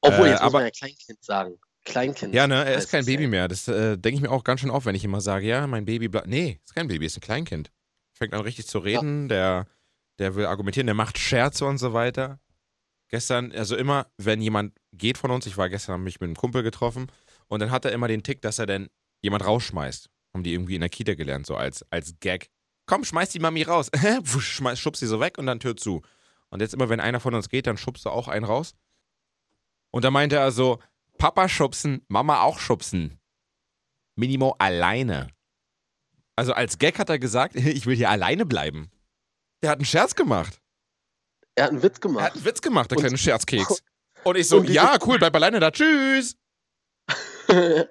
Obwohl, 0.00 0.26
Äh, 0.26 0.30
jetzt 0.30 0.40
muss 0.42 0.46
aber- 0.48 0.58
man 0.58 0.64
ja 0.64 0.70
Kleinkind 0.72 1.22
sagen. 1.24 1.54
Kleinkind. 1.84 2.34
Ja, 2.34 2.48
ne, 2.48 2.64
er 2.64 2.74
ist 2.74 2.90
kein 2.90 3.04
Baby 3.06 3.22
ja. 3.22 3.28
mehr. 3.28 3.46
Das 3.46 3.68
äh, 3.68 3.96
denke 3.96 4.16
ich 4.16 4.20
mir 4.22 4.30
auch 4.32 4.42
ganz 4.42 4.60
schön 4.60 4.70
auf, 4.70 4.86
wenn 4.86 4.96
ich 4.96 5.04
immer 5.04 5.20
sage, 5.20 5.46
ja, 5.46 5.68
mein 5.68 5.84
Baby 5.84 6.08
bleibt. 6.08 6.26
Nee, 6.26 6.60
ist 6.64 6.74
kein 6.74 6.88
Baby, 6.88 7.06
ist 7.06 7.16
ein 7.16 7.20
Kleinkind. 7.20 7.70
Fängt 8.12 8.34
an 8.34 8.40
richtig 8.40 8.66
zu 8.66 8.80
reden, 8.80 9.28
der, 9.28 9.68
der 10.18 10.34
will 10.34 10.46
argumentieren, 10.46 10.88
der 10.88 10.94
macht 10.96 11.16
Scherze 11.16 11.64
und 11.64 11.78
so 11.78 11.92
weiter. 11.92 12.40
Gestern, 13.08 13.52
also 13.52 13.76
immer, 13.76 14.10
wenn 14.16 14.42
jemand 14.42 14.76
geht 14.92 15.16
von 15.16 15.30
uns, 15.30 15.46
ich 15.46 15.56
war 15.56 15.68
gestern, 15.68 15.92
habe 15.92 16.02
mich 16.02 16.18
mit 16.18 16.26
einem 16.26 16.34
Kumpel 16.34 16.64
getroffen 16.64 17.06
und 17.48 17.60
dann 17.60 17.70
hat 17.70 17.84
er 17.84 17.92
immer 17.92 18.08
den 18.08 18.22
Tick, 18.22 18.40
dass 18.42 18.58
er 18.58 18.66
dann 18.66 18.88
jemand 19.22 19.44
rausschmeißt. 19.44 20.08
Haben 20.34 20.42
die 20.42 20.52
irgendwie 20.52 20.74
in 20.74 20.80
der 20.80 20.90
Kita 20.90 21.14
gelernt, 21.14 21.46
so 21.46 21.56
als, 21.56 21.84
als 21.90 22.14
Gag. 22.20 22.48
Komm, 22.86 23.04
schmeiß 23.04 23.30
die 23.30 23.38
Mami 23.38 23.62
raus. 23.62 23.90
Schmeiß, 24.38 24.78
schubst 24.78 25.00
sie 25.00 25.06
so 25.06 25.18
weg 25.20 25.38
und 25.38 25.46
dann 25.46 25.60
Tür 25.60 25.76
zu. 25.76 26.02
Und 26.50 26.60
jetzt 26.60 26.74
immer, 26.74 26.88
wenn 26.88 27.00
einer 27.00 27.20
von 27.20 27.34
uns 27.34 27.48
geht, 27.48 27.66
dann 27.66 27.76
schubst 27.76 28.04
du 28.04 28.10
auch 28.10 28.28
einen 28.28 28.44
raus. 28.44 28.74
Und 29.92 30.04
da 30.04 30.10
meinte 30.10 30.36
er 30.36 30.52
so, 30.52 30.78
Papa 31.18 31.48
schubsen, 31.48 32.04
Mama 32.08 32.42
auch 32.42 32.58
schubsen. 32.58 33.18
Minimo 34.16 34.54
alleine. 34.58 35.28
Also 36.36 36.52
als 36.52 36.78
Gag 36.78 36.98
hat 36.98 37.08
er 37.08 37.18
gesagt, 37.18 37.54
ich 37.56 37.86
will 37.86 37.96
hier 37.96 38.10
alleine 38.10 38.46
bleiben. 38.46 38.90
Der 39.62 39.70
hat 39.70 39.78
einen 39.78 39.86
Scherz 39.86 40.14
gemacht. 40.14 40.60
Er 41.54 41.64
hat 41.64 41.70
einen 41.72 41.82
Witz 41.82 41.96
Er 41.96 42.00
gemacht. 42.00 42.24
hat 42.24 42.34
einen 42.34 42.44
Witz 42.44 42.60
gemacht, 42.60 42.90
der 42.90 42.98
Und- 42.98 43.02
kleine 43.02 43.18
Scherzkeks. 43.18 43.82
Und 44.24 44.36
ich 44.36 44.48
so, 44.48 44.58
und 44.58 44.68
ja, 44.68 44.98
cool, 45.06 45.18
bleib 45.18 45.36
alleine 45.36 45.60
da, 45.60 45.70
tschüss. 45.70 46.36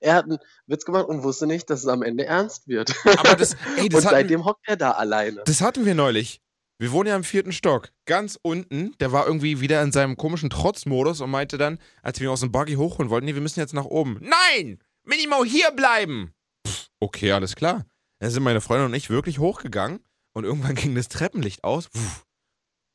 er, 0.00 0.14
hat 0.14 0.24
einen 0.24 0.38
Witz 0.66 0.84
gemacht 0.84 1.06
und 1.06 1.22
wusste 1.22 1.46
nicht, 1.46 1.68
dass 1.70 1.80
es 1.80 1.86
am 1.86 2.02
Ende 2.02 2.26
ernst 2.26 2.68
wird. 2.68 2.94
Aber 3.04 3.36
das, 3.36 3.54
ey, 3.76 3.88
das 3.88 4.00
und 4.00 4.06
hatten, 4.06 4.16
seitdem 4.16 4.44
hockt 4.44 4.66
er 4.66 4.76
da 4.76 4.92
alleine. 4.92 5.42
das 5.44 5.60
hatten 5.60 5.84
wir 5.84 5.94
neulich. 5.94 6.40
Wir 6.80 6.92
wohnen 6.92 7.08
ja 7.08 7.16
im 7.16 7.24
vierten 7.24 7.50
Stock. 7.50 7.90
Ganz 8.04 8.38
unten, 8.40 8.96
der 9.00 9.10
war 9.10 9.26
irgendwie 9.26 9.60
wieder 9.60 9.82
in 9.82 9.90
seinem 9.90 10.16
komischen 10.16 10.48
Trotzmodus 10.48 11.20
und 11.20 11.30
meinte 11.30 11.58
dann, 11.58 11.78
als 12.02 12.20
wir 12.20 12.28
ihn 12.28 12.32
aus 12.32 12.40
dem 12.40 12.52
Buggy 12.52 12.74
hochholen 12.74 13.10
wollten, 13.10 13.26
nee, 13.26 13.34
wir 13.34 13.42
müssen 13.42 13.58
jetzt 13.58 13.74
nach 13.74 13.84
oben. 13.84 14.20
Nein! 14.20 14.78
Minimo 15.02 15.44
hier 15.44 15.72
bleiben! 15.72 16.32
Pff, 16.66 16.88
okay, 17.00 17.32
alles 17.32 17.56
klar. 17.56 17.84
Dann 18.20 18.30
sind 18.30 18.44
meine 18.44 18.60
Freundin 18.60 18.86
und 18.86 18.94
ich 18.94 19.10
wirklich 19.10 19.40
hochgegangen 19.40 20.00
und 20.34 20.44
irgendwann 20.44 20.76
ging 20.76 20.94
das 20.94 21.08
Treppenlicht 21.08 21.64
aus. 21.64 21.88
Puh. 21.88 22.00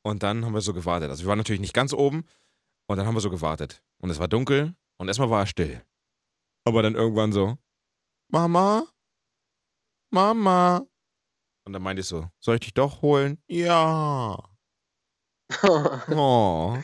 Und 0.02 0.22
dann 0.22 0.44
haben 0.44 0.54
wir 0.54 0.60
so 0.60 0.72
gewartet. 0.72 1.10
Also 1.10 1.24
wir 1.24 1.28
waren 1.28 1.38
natürlich 1.38 1.60
nicht 1.60 1.74
ganz 1.74 1.92
oben 1.92 2.24
und 2.86 2.96
dann 2.96 3.06
haben 3.06 3.14
wir 3.14 3.20
so 3.20 3.30
gewartet. 3.30 3.82
Und 3.98 4.10
es 4.10 4.18
war 4.18 4.28
dunkel 4.28 4.74
und 4.98 5.08
erstmal 5.08 5.30
war 5.30 5.40
er 5.42 5.46
still. 5.46 5.82
Aber 6.64 6.82
dann 6.82 6.94
irgendwann 6.94 7.32
so, 7.32 7.56
Mama? 8.28 8.86
Mama? 10.10 10.86
Und 11.66 11.72
dann 11.72 11.82
meinte 11.82 12.00
ich 12.00 12.06
so, 12.06 12.28
soll 12.40 12.56
ich 12.56 12.60
dich 12.60 12.74
doch 12.74 13.02
holen? 13.02 13.42
Ja. 13.48 14.38
Oh. 16.10 16.78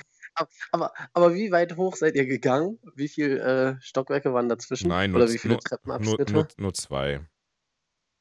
aber, 0.70 0.92
aber 1.12 1.34
wie 1.34 1.50
weit 1.50 1.76
hoch 1.76 1.96
seid 1.96 2.14
ihr 2.14 2.26
gegangen? 2.26 2.78
Wie 2.94 3.08
viele 3.08 3.38
äh, 3.40 3.80
Stockwerke 3.80 4.32
waren 4.32 4.48
dazwischen? 4.48 4.88
Nein, 4.88 5.10
nur, 5.10 5.22
Oder 5.22 5.32
wie 5.32 5.38
viele 5.38 5.54
nur, 5.54 5.56
nur, 5.56 5.64
Treppenabschnitte? 5.64 6.32
nur, 6.32 6.48
nur 6.56 6.74
zwei. 6.74 7.26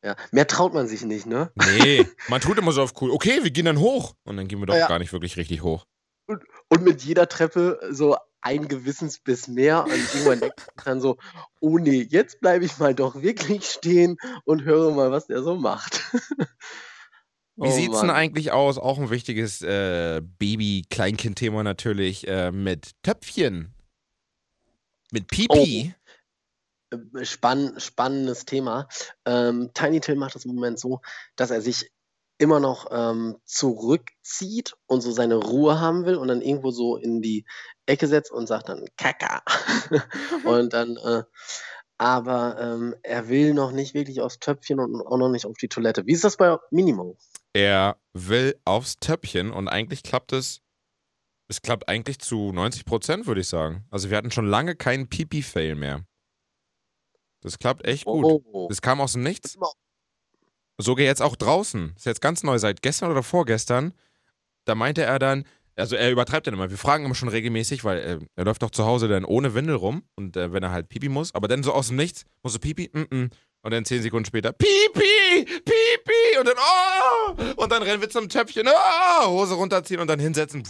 Ja. 0.03 0.15
Mehr 0.31 0.47
traut 0.47 0.73
man 0.73 0.87
sich 0.87 1.03
nicht, 1.03 1.25
ne? 1.25 1.51
Nee, 1.55 2.05
man 2.29 2.41
tut 2.41 2.57
immer 2.57 2.71
so 2.71 2.81
auf 2.81 2.93
cool. 3.01 3.11
Okay, 3.11 3.43
wir 3.43 3.51
gehen 3.51 3.65
dann 3.65 3.79
hoch. 3.79 4.15
Und 4.23 4.37
dann 4.37 4.47
gehen 4.47 4.59
wir 4.59 4.65
doch 4.65 4.75
Ja. 4.75 4.87
gar 4.87 4.99
nicht 4.99 5.13
wirklich 5.13 5.37
richtig 5.37 5.61
hoch. 5.61 5.85
Und 6.27 6.83
mit 6.83 7.03
jeder 7.03 7.27
Treppe 7.27 7.79
so 7.91 8.17
ein 8.49 8.67
Gewissensbiss 8.67 9.47
mehr 9.47 9.83
und 9.83 9.91
irgendwann 9.91 10.39
denkt 10.39 10.67
dann 10.83 11.01
so, 11.01 11.17
oh 11.59 11.77
nee, 11.77 12.01
jetzt 12.09 12.39
bleibe 12.39 12.65
ich 12.65 12.77
mal 12.79 12.95
doch 12.95 13.21
wirklich 13.21 13.65
stehen 13.65 14.17
und 14.45 14.63
höre 14.63 14.91
mal, 14.91 15.11
was 15.11 15.27
der 15.27 15.43
so 15.43 15.55
macht. 15.55 16.01
Wie 17.61 17.67
Oh 17.67 17.71
sieht's 17.71 17.99
denn 17.99 18.07
Mann. 18.07 18.15
eigentlich 18.15 18.51
aus? 18.51 18.77
Auch 18.77 18.97
ein 18.97 19.09
wichtiges 19.09 19.61
äh, 19.61 20.21
Baby-Kleinkind-Thema 20.21 21.61
natürlich 21.63 22.25
äh, 22.27 22.51
mit 22.51 22.91
Töpfchen. 23.03 23.73
Mit 25.11 25.27
Pipi. 25.27 25.93
Äh, 26.91 27.25
Spann, 27.25 27.77
spannendes 27.77 28.45
Thema. 28.45 28.87
Ähm, 29.25 29.71
Tiny 29.73 29.99
Till 29.99 30.15
macht 30.15 30.35
das 30.35 30.45
im 30.45 30.55
Moment 30.55 30.79
so, 30.79 31.01
dass 31.35 31.51
er 31.51 31.61
sich 31.61 31.91
immer 32.39 32.59
noch 32.59 32.87
ähm, 32.91 33.37
zurückzieht 33.43 34.75
und 34.87 35.01
so 35.01 35.11
seine 35.11 35.35
Ruhe 35.35 35.79
haben 35.79 36.05
will 36.05 36.15
und 36.15 36.29
dann 36.29 36.41
irgendwo 36.41 36.71
so 36.71 36.95
in 36.95 37.21
die 37.21 37.45
Ecke 37.85 38.07
setzt 38.07 38.31
und 38.31 38.47
sagt 38.47 38.69
dann 38.69 38.87
Kaka. 38.97 39.43
und 40.45 40.73
dann, 40.73 40.97
äh, 40.97 41.23
aber 41.97 42.57
ähm, 42.59 42.95
er 43.03 43.27
will 43.27 43.53
noch 43.53 43.71
nicht 43.71 43.93
wirklich 43.93 44.21
aufs 44.21 44.39
Töpfchen 44.39 44.79
und 44.79 45.01
auch 45.05 45.17
noch 45.17 45.29
nicht 45.29 45.45
auf 45.45 45.57
die 45.57 45.67
Toilette. 45.67 46.05
Wie 46.05 46.13
ist 46.13 46.23
das 46.23 46.37
bei 46.37 46.57
Minimo? 46.71 47.17
Er 47.53 47.97
will 48.13 48.57
aufs 48.63 48.97
Töpfchen 48.99 49.51
und 49.51 49.67
eigentlich 49.67 50.01
klappt 50.01 50.31
es. 50.31 50.61
Es 51.49 51.61
klappt 51.61 51.89
eigentlich 51.89 52.19
zu 52.19 52.53
90 52.53 52.85
Prozent, 52.85 53.27
würde 53.27 53.41
ich 53.41 53.47
sagen. 53.47 53.85
Also 53.89 54.09
wir 54.09 54.17
hatten 54.17 54.31
schon 54.31 54.47
lange 54.47 54.75
keinen 54.75 55.09
Pipi-Fail 55.09 55.75
mehr. 55.75 56.05
Das 57.41 57.57
klappt 57.59 57.85
echt 57.85 58.05
gut. 58.05 58.23
Oh. 58.25 58.67
Das 58.69 58.81
kam 58.81 59.01
aus 59.01 59.13
dem 59.13 59.23
Nichts. 59.23 59.57
Sogar 60.81 61.05
jetzt 61.05 61.21
auch 61.21 61.35
draußen. 61.35 61.93
Ist 61.95 62.05
jetzt 62.05 62.21
ganz 62.21 62.43
neu, 62.43 62.57
seit 62.57 62.81
gestern 62.81 63.11
oder 63.11 63.21
vorgestern. 63.21 63.93
Da 64.65 64.75
meinte 64.75 65.03
er 65.03 65.19
dann, 65.19 65.43
also 65.75 65.95
er 65.95 66.09
übertreibt 66.09 66.47
dann 66.47 66.53
immer. 66.53 66.69
Wir 66.69 66.77
fragen 66.77 67.03
immer 67.05 67.15
schon 67.15 67.27
regelmäßig, 67.27 67.83
weil 67.83 67.99
äh, 67.99 68.19
er 68.35 68.45
läuft 68.45 68.63
doch 68.63 68.71
zu 68.71 68.85
Hause 68.85 69.09
dann 69.09 69.25
ohne 69.25 69.53
Windel 69.53 69.75
rum 69.75 70.03
und 70.15 70.37
äh, 70.37 70.53
wenn 70.53 70.63
er 70.63 70.71
halt 70.71 70.87
Pipi 70.87 71.09
muss, 71.09 71.35
aber 71.35 71.47
dann 71.47 71.63
so 71.63 71.73
aus 71.73 71.87
dem 71.87 71.97
Nichts, 71.97 72.25
muss 72.43 72.53
er 72.53 72.59
Pipi, 72.59 72.89
mm 72.93 72.99
-mm. 72.99 73.29
und 73.61 73.71
dann 73.71 73.83
zehn 73.83 74.01
Sekunden 74.01 74.25
später 74.25 74.53
Pipi, 74.53 75.45
Pipi 75.45 76.39
und 76.39 76.47
dann 76.47 76.55
oh 76.57 77.61
und 77.61 77.71
dann 77.71 77.83
rennen 77.83 78.01
wir 78.01 78.09
zum 78.09 78.29
Töpfchen, 78.29 78.67
oh, 78.67 79.27
Hose 79.27 79.55
runterziehen 79.55 79.99
und 79.99 80.07
dann 80.07 80.19
hinsetzen. 80.19 80.63
Puh. 80.63 80.69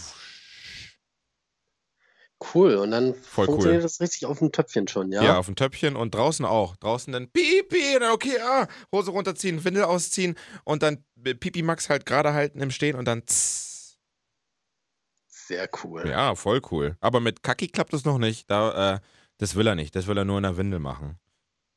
Cool. 2.54 2.76
Und 2.76 2.90
dann 2.90 3.14
Voll 3.14 3.44
cool. 3.46 3.52
funktioniert 3.52 3.84
das 3.84 4.00
richtig 4.00 4.24
auf 4.26 4.38
dem 4.38 4.50
Töpfchen 4.50 4.88
schon, 4.88 5.12
ja? 5.12 5.22
Ja, 5.22 5.38
auf 5.38 5.46
dem 5.46 5.56
Töpfchen 5.56 5.94
und 5.96 6.14
draußen 6.14 6.44
auch. 6.46 6.76
Draußen 6.76 7.12
dann 7.12 7.28
Pipi, 7.30 7.98
dann 7.98 8.12
okay, 8.12 8.38
ah, 8.40 8.66
Hose 8.94 9.10
runterziehen, 9.10 9.62
Windel 9.64 9.84
ausziehen 9.84 10.36
und 10.64 10.82
dann 10.82 11.04
Pipi 11.22 11.62
Max 11.62 11.90
halt 11.90 12.06
gerade 12.06 12.32
halten 12.32 12.60
im 12.60 12.70
Stehen 12.70 12.96
und 12.96 13.04
dann 13.06 13.26
tss. 13.26 13.98
Sehr 15.28 15.68
cool. 15.84 16.08
Ja, 16.08 16.34
voll 16.34 16.62
cool. 16.70 16.96
Aber 17.00 17.20
mit 17.20 17.42
Kaki 17.42 17.68
klappt 17.68 17.92
es 17.92 18.04
noch 18.04 18.18
nicht. 18.18 18.48
Da, 18.50 18.94
äh, 18.94 19.00
das 19.38 19.56
will 19.56 19.66
er 19.66 19.74
nicht. 19.74 19.94
Das 19.96 20.06
will 20.06 20.16
er 20.16 20.24
nur 20.24 20.36
in 20.38 20.44
der 20.44 20.56
Windel 20.56 20.78
machen. 20.78 21.18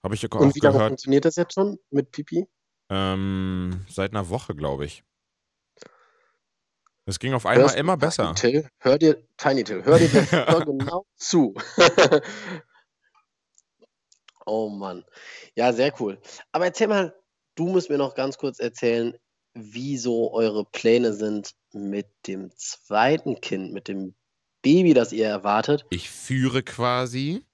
Habe 0.04 0.16
ich 0.16 0.26
auch 0.32 0.40
Und 0.40 0.54
wie 0.56 0.60
lange 0.60 0.74
gehört. 0.76 0.90
funktioniert 0.92 1.26
das 1.26 1.36
jetzt 1.38 1.54
schon 1.56 1.80
mit 1.90 2.12
Pipi? 2.12 2.48
Ähm, 2.90 3.86
seit 3.90 4.12
einer 4.12 4.30
Woche, 4.30 4.54
glaube 4.56 4.86
ich. 4.86 5.04
Es 7.06 7.20
ging 7.20 7.34
auf 7.34 7.46
einmal 7.46 7.66
Hörst 7.66 7.76
immer 7.76 7.98
besser. 7.98 8.34
Tiny 8.34 8.62
Till, 8.62 8.70
hör 8.80 8.98
dir, 8.98 9.28
Tiny 9.38 9.64
Till, 9.64 9.84
hör 9.84 10.00
dir 10.00 10.08
das 10.32 10.66
genau 10.66 11.06
zu. 11.16 11.54
oh 14.46 14.70
Mann. 14.70 15.04
Ja, 15.56 15.74
sehr 15.74 15.94
cool. 16.00 16.22
Aber 16.52 16.66
erzähl 16.66 16.88
mal, 16.88 17.14
du 17.56 17.68
musst 17.68 17.90
mir 17.90 17.98
noch 17.98 18.16
ganz 18.16 18.38
kurz 18.38 18.60
erzählen, 18.60 19.18
wie 19.54 19.98
so 19.98 20.34
eure 20.34 20.66
Pläne 20.66 21.14
sind 21.14 21.54
mit 21.74 22.08
dem 22.28 22.52
zweiten 22.56 23.42
Kind, 23.42 23.74
mit 23.74 23.88
dem 23.88 24.16
Baby, 24.62 24.94
das 24.94 25.12
ihr 25.12 25.28
erwartet. 25.28 25.86
Ich 25.90 26.10
führe 26.10 26.64
quasi. 26.64 27.46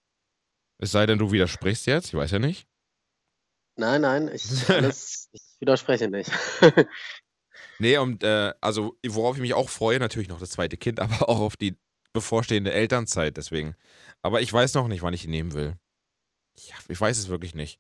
Es 0.77 0.91
sei 0.91 1.07
denn, 1.07 1.17
du 1.17 1.31
widersprichst 1.31 1.87
jetzt. 1.87 2.09
Ich 2.09 2.13
weiß 2.13 2.31
ja 2.31 2.39
nicht. 2.39 2.67
Nein, 3.75 4.01
nein, 4.01 4.29
ich, 4.31 4.43
alles, 4.69 5.29
ich 5.31 5.41
widerspreche 5.59 6.07
nicht. 6.07 6.31
Nee, 7.79 7.97
und 7.97 8.23
äh, 8.23 8.53
also 8.61 8.97
worauf 9.07 9.37
ich 9.37 9.41
mich 9.41 9.53
auch 9.53 9.69
freue, 9.69 9.99
natürlich 9.99 10.29
noch 10.29 10.39
das 10.39 10.51
zweite 10.51 10.77
Kind, 10.77 10.99
aber 10.99 11.29
auch 11.29 11.39
auf 11.39 11.57
die 11.57 11.77
bevorstehende 12.13 12.71
Elternzeit, 12.71 13.37
deswegen. 13.37 13.75
Aber 14.21 14.41
ich 14.41 14.51
weiß 14.51 14.73
noch 14.73 14.87
nicht, 14.87 15.01
wann 15.01 15.13
ich 15.13 15.25
ihn 15.25 15.31
nehmen 15.31 15.53
will. 15.53 15.77
Ja, 16.57 16.75
ich 16.87 16.99
weiß 16.99 17.17
es 17.17 17.29
wirklich 17.29 17.55
nicht. 17.55 17.79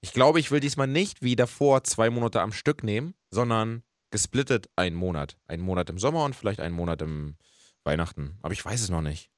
Ich 0.00 0.12
glaube, 0.12 0.40
ich 0.40 0.50
will 0.50 0.60
diesmal 0.60 0.86
nicht 0.86 1.22
wie 1.22 1.36
davor 1.36 1.84
zwei 1.84 2.10
Monate 2.10 2.40
am 2.40 2.52
Stück 2.52 2.82
nehmen, 2.82 3.14
sondern 3.30 3.82
gesplittet 4.10 4.68
einen 4.76 4.96
Monat. 4.96 5.36
Einen 5.46 5.62
Monat 5.62 5.90
im 5.90 5.98
Sommer 5.98 6.24
und 6.24 6.34
vielleicht 6.34 6.60
einen 6.60 6.74
Monat 6.74 7.02
im 7.02 7.36
Weihnachten. 7.84 8.38
Aber 8.42 8.52
ich 8.52 8.64
weiß 8.64 8.82
es 8.82 8.90
noch 8.90 9.02
nicht. 9.02 9.30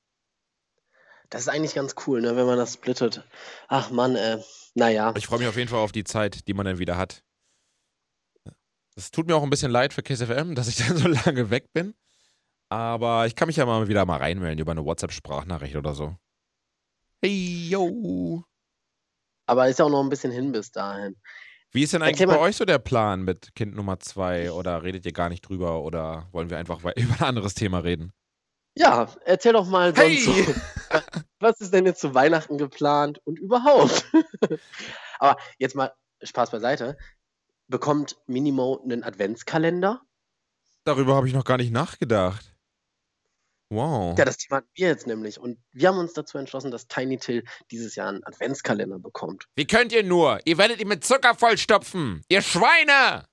Das 1.31 1.43
ist 1.43 1.49
eigentlich 1.49 1.75
ganz 1.75 1.95
cool, 2.07 2.23
ne, 2.23 2.37
wenn 2.37 2.47
man 2.47 2.57
das 2.57 2.75
splittet. 2.75 3.23
Ach 3.69 3.91
Mann, 3.91 4.17
äh, 4.17 4.39
naja. 4.75 5.13
Ich 5.17 5.27
freue 5.27 5.41
mich 5.41 5.49
auf 5.49 5.57
jeden 5.57 5.69
Fall 5.69 5.81
auf 5.81 5.93
die 5.93 6.05
Zeit, 6.05 6.49
die 6.49 6.55
man 6.55 6.65
dann 6.65 6.79
wieder 6.79 6.97
hat. 6.97 7.23
Es 8.99 9.13
tut 9.13 9.29
mir 9.29 9.37
auch 9.37 9.45
ein 9.45 9.51
bisschen 9.51 9.71
leid 9.71 9.95
für 9.95 10.03
KSFM, 10.03 10.55
dass 10.57 10.67
ich 10.67 10.77
dann 10.77 10.97
so 10.97 11.07
lange 11.07 11.51
weg 11.51 11.73
bin. 11.73 11.95
Aber 12.69 13.27
ich 13.27 13.37
kann 13.37 13.47
mich 13.47 13.57
ja 13.57 13.65
mal 13.65 13.87
wieder 13.89 14.05
mal 14.05 14.19
reinmelden 14.19 14.59
über 14.59 14.73
eine 14.73 14.85
WhatsApp-Sprachnachricht 14.85 15.77
oder 15.77 15.95
so. 15.95 16.17
Hey, 17.23 17.69
yo. 17.71 18.43
Aber 19.47 19.69
ist 19.69 19.79
ja 19.79 19.85
auch 19.85 19.91
noch 19.91 20.03
ein 20.03 20.11
bisschen 20.11 20.33
hin 20.33 20.53
bis 20.53 20.73
dahin. 20.73 21.17
Wie 21.71 21.85
ist 21.85 21.93
denn 21.93 22.03
eigentlich 22.03 22.27
bei 22.27 22.39
euch 22.39 22.57
so 22.57 22.65
der 22.65 22.79
Plan 22.79 23.23
mit 23.23 23.55
Kind 23.55 23.75
Nummer 23.75 24.01
zwei? 24.01 24.51
Oder 24.51 24.83
redet 24.83 25.07
ihr 25.07 25.13
gar 25.13 25.29
nicht 25.29 25.43
drüber? 25.43 25.83
Oder 25.83 26.29
wollen 26.33 26.51
wir 26.51 26.59
einfach 26.59 26.81
über 26.97 27.15
ein 27.21 27.25
anderes 27.25 27.55
Thema 27.55 27.79
reden? 27.79 28.13
Ja, 28.75 29.09
erzähl 29.25 29.53
doch 29.53 29.67
mal 29.67 29.95
sonst 29.95 30.27
Hey! 30.27 30.45
so. 30.45 30.55
Was 31.41 31.61
ist 31.61 31.73
denn 31.73 31.87
jetzt 31.87 32.01
zu 32.01 32.15
Weihnachten 32.15 32.59
geplant 32.59 33.21
und 33.25 33.39
überhaupt? 33.39 34.11
Aber 35.19 35.37
jetzt 35.59 35.77
mal 35.77 35.93
Spaß 36.23 36.51
beiseite. 36.51 36.97
Bekommt 37.69 38.17
Minimo 38.27 38.81
einen 38.83 39.05
Adventskalender? 39.05 40.01
Darüber 40.85 41.15
habe 41.17 41.29
ich 41.29 41.35
noch 41.35 41.45
gar 41.45 41.59
nicht 41.59 41.71
nachgedacht. 41.71 42.55
Wow. 43.71 44.17
Ja, 44.19 44.25
das 44.25 44.39
Thema 44.39 44.59
hatten 44.59 44.71
wir 44.73 44.89
jetzt 44.89 45.07
nämlich. 45.07 45.39
Und 45.39 45.59
wir 45.73 45.89
haben 45.89 45.99
uns 45.99 46.15
dazu 46.15 46.39
entschlossen, 46.39 46.71
dass 46.71 46.89
Tiny 46.89 47.19
Till 47.19 47.45
dieses 47.71 47.95
Jahr 47.95 48.09
einen 48.09 48.25
Adventskalender 48.25 48.99
bekommt. 48.99 49.45
Wie 49.55 49.67
könnt 49.67 49.93
ihr 49.93 50.03
nur? 50.03 50.41
Ihr 50.47 50.57
werdet 50.57 50.81
ihn 50.81 50.89
mit 50.89 51.05
Zucker 51.05 51.35
vollstopfen. 51.35 52.23
Ihr 52.31 52.41
Schweine! 52.41 53.27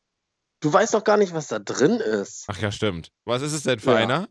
Du 0.60 0.74
weißt 0.74 0.94
doch 0.94 1.04
gar 1.06 1.16
nicht, 1.18 1.34
was 1.34 1.48
da 1.48 1.60
drin 1.60 2.02
ist. 2.02 2.46
Ach 2.48 2.60
ja, 2.60 2.72
stimmt. 2.72 3.14
Was 3.24 3.42
ist 3.42 3.54
es 3.54 3.64
denn 3.64 3.80
für 3.80 3.92
Ja. 3.92 3.98
einer? 3.98 4.30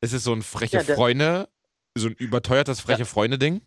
Ist 0.00 0.12
es 0.12 0.24
so 0.24 0.32
ein 0.32 0.42
freche 0.42 0.78
Ja, 0.82 0.94
Freunde, 0.94 1.48
so 1.96 2.08
ein 2.08 2.14
überteuertes 2.14 2.80
freche 2.80 3.04
Freunde-Ding? 3.04 3.62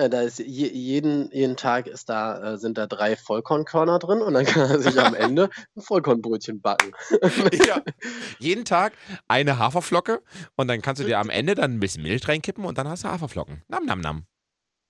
Ja, 0.00 0.08
da 0.08 0.22
ist 0.22 0.38
je, 0.38 0.66
jeden, 0.66 1.30
jeden 1.30 1.58
Tag 1.58 1.86
ist 1.86 2.08
da, 2.08 2.54
äh, 2.54 2.56
sind 2.56 2.78
da 2.78 2.86
drei 2.86 3.16
Vollkornkörner 3.16 3.98
drin 3.98 4.22
und 4.22 4.32
dann 4.32 4.46
kann 4.46 4.70
er 4.70 4.78
sich 4.78 4.98
am 4.98 5.14
Ende 5.14 5.50
ein 5.76 5.82
Vollkornbrötchen 5.82 6.62
backen. 6.62 6.92
ja. 7.66 7.82
Jeden 8.38 8.64
Tag 8.64 8.94
eine 9.28 9.58
Haferflocke 9.58 10.22
und 10.56 10.68
dann 10.68 10.80
kannst 10.80 11.02
du 11.02 11.06
dir 11.06 11.18
am 11.18 11.28
Ende 11.28 11.54
dann 11.54 11.74
ein 11.74 11.80
bisschen 11.80 12.02
Milch 12.02 12.26
reinkippen 12.26 12.64
und 12.64 12.78
dann 12.78 12.88
hast 12.88 13.04
du 13.04 13.08
Haferflocken. 13.08 13.62
Nam, 13.68 13.84
nam, 13.84 14.00
nam. 14.00 14.24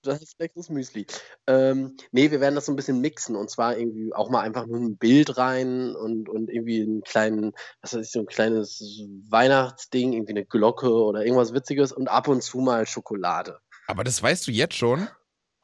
Das 0.01 0.21
ist 0.21 0.39
leckeres 0.39 0.69
Müsli. 0.69 1.05
Ähm, 1.45 1.97
ne, 2.13 2.31
wir 2.31 2.39
werden 2.39 2.55
das 2.55 2.67
so 2.67 2.71
ein 2.71 2.77
bisschen 2.77 3.01
mixen 3.01 3.35
und 3.35 3.49
zwar 3.49 3.77
irgendwie 3.77 4.13
auch 4.13 4.29
mal 4.29 4.39
einfach 4.39 4.65
nur 4.65 4.79
ein 4.79 4.95
Bild 4.95 5.37
rein 5.37 5.93
und, 5.93 6.29
und 6.29 6.49
irgendwie 6.49 6.83
einen 6.83 7.01
kleinen, 7.01 7.51
was 7.81 7.93
weiß 7.93 8.05
ich, 8.05 8.11
so 8.13 8.19
ein 8.19 8.27
kleines 8.27 8.79
Weihnachtsding, 9.27 10.13
irgendwie 10.13 10.31
eine 10.31 10.45
Glocke 10.45 10.89
oder 10.89 11.25
irgendwas 11.25 11.53
Witziges 11.53 11.91
und 11.91 12.07
ab 12.07 12.29
und 12.29 12.41
zu 12.41 12.59
mal 12.59 12.87
Schokolade. 12.87 13.59
Aber 13.91 14.03
das 14.03 14.21
weißt 14.23 14.47
du 14.47 14.51
jetzt 14.51 14.75
schon? 14.75 15.07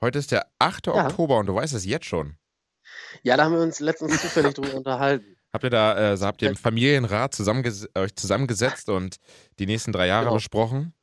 Heute 0.01 0.19
ist 0.19 0.31
der 0.31 0.47
8. 0.59 0.87
Ja. 0.87 1.05
Oktober 1.07 1.37
und 1.37 1.47
du 1.47 1.55
weißt 1.55 1.73
es 1.73 1.85
jetzt 1.85 2.05
schon. 2.05 2.37
Ja, 3.23 3.37
da 3.37 3.45
haben 3.45 3.53
wir 3.53 3.61
uns 3.61 3.79
letztens 3.79 4.21
zufällig 4.21 4.53
drüber 4.53 4.75
unterhalten. 4.75 5.35
Habt 5.53 5.63
ihr 5.63 5.69
da, 5.69 6.11
äh, 6.11 6.17
so 6.17 6.25
habt 6.25 6.41
ihr 6.41 6.49
im 6.49 6.55
Familienrat 6.57 7.33
zusammenges 7.33 7.87
euch 7.95 8.15
zusammengesetzt 8.15 8.89
und 8.89 9.15
die 9.59 9.65
nächsten 9.65 9.91
drei 9.91 10.07
Jahre 10.07 10.25
Genau. 10.25 10.35
besprochen? 10.35 10.93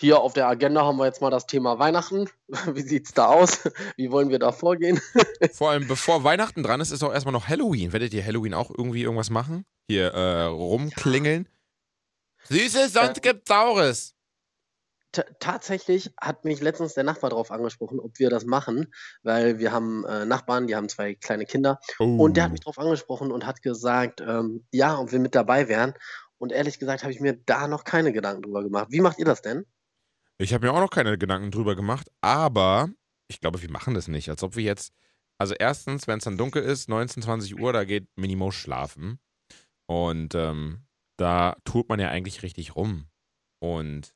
Hier 0.00 0.20
auf 0.20 0.32
der 0.32 0.46
Agenda 0.48 0.84
haben 0.84 0.96
wir 0.96 1.06
jetzt 1.06 1.20
mal 1.20 1.30
das 1.30 1.46
Thema 1.46 1.78
Weihnachten. 1.78 2.28
Wie 2.72 2.82
sieht's 2.82 3.12
da 3.12 3.26
aus? 3.26 3.68
Wie 3.96 4.10
wollen 4.10 4.30
wir 4.30 4.38
da 4.38 4.52
vorgehen? 4.52 5.00
Vor 5.52 5.70
allem 5.70 5.86
bevor 5.86 6.24
Weihnachten 6.24 6.62
dran 6.62 6.80
ist, 6.80 6.92
ist 6.92 7.02
auch 7.02 7.12
erstmal 7.12 7.32
noch 7.32 7.48
Halloween. 7.48 7.92
Werdet 7.92 8.14
ihr 8.14 8.24
Halloween 8.24 8.54
auch 8.54 8.70
irgendwie 8.70 9.02
irgendwas 9.02 9.28
machen? 9.30 9.64
Hier 9.88 10.14
äh, 10.14 10.44
rumklingeln? 10.44 11.48
Süßes, 12.44 12.92
sonst 12.94 13.18
Äh, 13.18 13.20
gibt's 13.20 13.48
Saures. 13.48 14.14
Tatsächlich 15.12 16.12
hat 16.20 16.44
mich 16.44 16.60
letztens 16.60 16.94
der 16.94 17.04
Nachbar 17.04 17.30
darauf 17.30 17.50
angesprochen, 17.50 17.98
ob 17.98 18.18
wir 18.18 18.28
das 18.28 18.44
machen, 18.44 18.92
weil 19.22 19.58
wir 19.58 19.72
haben 19.72 20.04
äh, 20.04 20.26
Nachbarn, 20.26 20.66
die 20.66 20.76
haben 20.76 20.88
zwei 20.88 21.14
kleine 21.14 21.46
Kinder 21.46 21.80
und 21.98 22.36
der 22.36 22.44
hat 22.44 22.50
Oh. 22.50 22.52
mich 22.52 22.60
darauf 22.60 22.78
angesprochen 22.78 23.32
und 23.32 23.46
hat 23.46 23.62
gesagt, 23.62 24.20
ähm, 24.20 24.66
ja, 24.70 24.98
ob 24.98 25.10
wir 25.10 25.18
mit 25.18 25.34
dabei 25.34 25.68
wären. 25.68 25.94
Und 26.36 26.52
ehrlich 26.52 26.78
gesagt 26.78 27.02
habe 27.02 27.12
ich 27.12 27.20
mir 27.20 27.32
da 27.46 27.66
noch 27.68 27.84
keine 27.84 28.12
Gedanken 28.12 28.42
drüber 28.42 28.62
gemacht. 28.62 28.88
Wie 28.90 29.00
macht 29.00 29.18
ihr 29.18 29.24
das 29.24 29.40
denn? 29.42 29.64
Ich 30.36 30.52
habe 30.54 30.66
mir 30.66 30.72
auch 30.72 30.80
noch 30.80 30.90
keine 30.90 31.16
Gedanken 31.18 31.50
drüber 31.50 31.74
gemacht, 31.74 32.08
aber 32.20 32.88
ich 33.28 33.40
glaube, 33.40 33.60
wir 33.62 33.70
machen 33.70 33.94
das 33.94 34.08
nicht. 34.08 34.28
Als 34.28 34.42
ob 34.42 34.54
wir 34.56 34.62
jetzt, 34.62 34.92
also 35.38 35.54
erstens, 35.58 36.06
wenn 36.06 36.18
es 36.18 36.24
dann 36.24 36.38
dunkel 36.38 36.62
ist, 36.62 36.88
19, 36.88 37.22
20 37.22 37.58
Uhr, 37.58 37.72
da 37.72 37.84
geht 37.84 38.06
Minimo 38.16 38.50
schlafen. 38.50 39.18
Und 39.86 40.34
ähm, 40.34 40.86
da 41.16 41.56
tut 41.64 41.88
man 41.88 41.98
ja 41.98 42.10
eigentlich 42.10 42.42
richtig 42.42 42.76
rum. 42.76 43.06
Und 43.60 44.14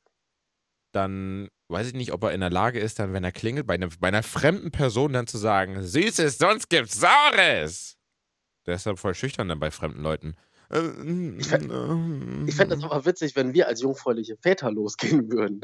dann 0.93 1.49
weiß 1.69 1.87
ich 1.87 1.93
nicht, 1.93 2.13
ob 2.13 2.23
er 2.23 2.31
in 2.31 2.39
der 2.41 2.49
Lage 2.51 2.79
ist, 2.79 2.99
dann, 2.99 3.13
wenn 3.13 3.23
er 3.23 3.31
klingelt, 3.31 3.67
bei, 3.67 3.73
einer- 3.75 3.89
bei 3.99 4.07
einer 4.09 4.23
fremden 4.23 4.71
Person 4.71 5.13
dann 5.13 5.27
zu 5.27 5.37
sagen, 5.37 5.81
Süßes, 5.83 6.37
sonst 6.37 6.69
gibt's 6.69 6.99
Saures. 6.99 7.97
Der 8.65 8.75
ist 8.75 8.85
dann 8.85 8.95
voll 8.97 9.13
schüchtern 9.15 9.49
dann 9.49 9.59
bei 9.59 9.71
fremden 9.71 10.01
Leuten. 10.01 10.35
Äh, 10.69 10.79
Ich 11.39 11.47
fä- 11.47 12.47
Ich 12.47 12.55
fände 12.55 12.75
das 12.75 12.83
aber 12.85 13.05
witzig, 13.05 13.35
wenn 13.35 13.53
wir 13.53 13.67
als 13.67 13.81
jungfräuliche 13.81 14.37
Väter 14.37 14.71
losgehen 14.71 15.29
würden. 15.31 15.61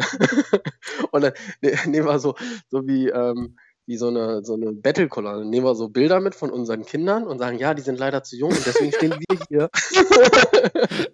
und 1.11 1.21
dann 1.21 1.33
ne, 1.61 1.77
nehmen 1.85 2.07
wir 2.07 2.19
so, 2.19 2.35
so 2.67 2.85
wie, 2.87 3.07
ähm, 3.09 3.57
wie 3.85 3.97
so 3.97 4.07
eine, 4.09 4.43
so 4.43 4.55
eine 4.55 4.71
Battle-Kolonne, 4.73 5.45
nehmen 5.45 5.65
wir 5.65 5.75
so 5.75 5.89
Bilder 5.89 6.19
mit 6.19 6.35
von 6.35 6.49
unseren 6.51 6.85
Kindern 6.85 7.25
und 7.25 7.39
sagen, 7.39 7.57
ja, 7.57 7.73
die 7.73 7.81
sind 7.81 7.97
leider 7.99 8.23
zu 8.23 8.35
jung 8.35 8.51
und 8.51 8.65
deswegen 8.65 8.91
stehen 8.93 9.15
wir 9.29 9.39
hier. 9.47 9.69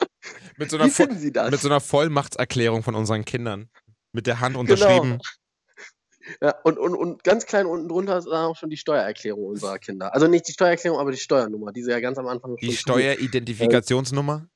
mit, 0.56 0.70
so 0.70 0.76
einer 0.76 0.86
Wie 0.86 0.90
finden 0.90 1.18
Sie 1.18 1.32
das? 1.32 1.50
mit 1.50 1.60
so 1.60 1.68
einer 1.68 1.80
Vollmachtserklärung 1.80 2.82
von 2.82 2.94
unseren 2.94 3.24
Kindern. 3.24 3.68
Mit 4.12 4.26
der 4.26 4.40
Hand 4.40 4.54
Genau. 4.56 4.60
unterschrieben. 4.60 5.18
Ja, 6.40 6.54
und, 6.64 6.78
und, 6.78 6.94
und 6.94 7.24
ganz 7.24 7.46
klein 7.46 7.66
unten 7.66 7.88
drunter 7.88 8.18
ist 8.18 8.26
dann 8.26 8.44
auch 8.46 8.56
schon 8.56 8.70
die 8.70 8.76
Steuererklärung 8.76 9.44
unserer 9.46 9.78
Kinder. 9.80 10.14
Also 10.14 10.26
nicht 10.28 10.46
die 10.48 10.52
Steuererklärung, 10.52 10.98
aber 11.00 11.10
die 11.12 11.16
Steuernummer, 11.18 11.72
die 11.72 11.82
sie 11.82 11.90
ja 11.90 12.00
ganz 12.00 12.18
am 12.18 12.26
Anfang 12.28 12.56
Die 12.56 12.66
schon 12.66 12.76
Steueridentifikationsnummer. 12.76 14.46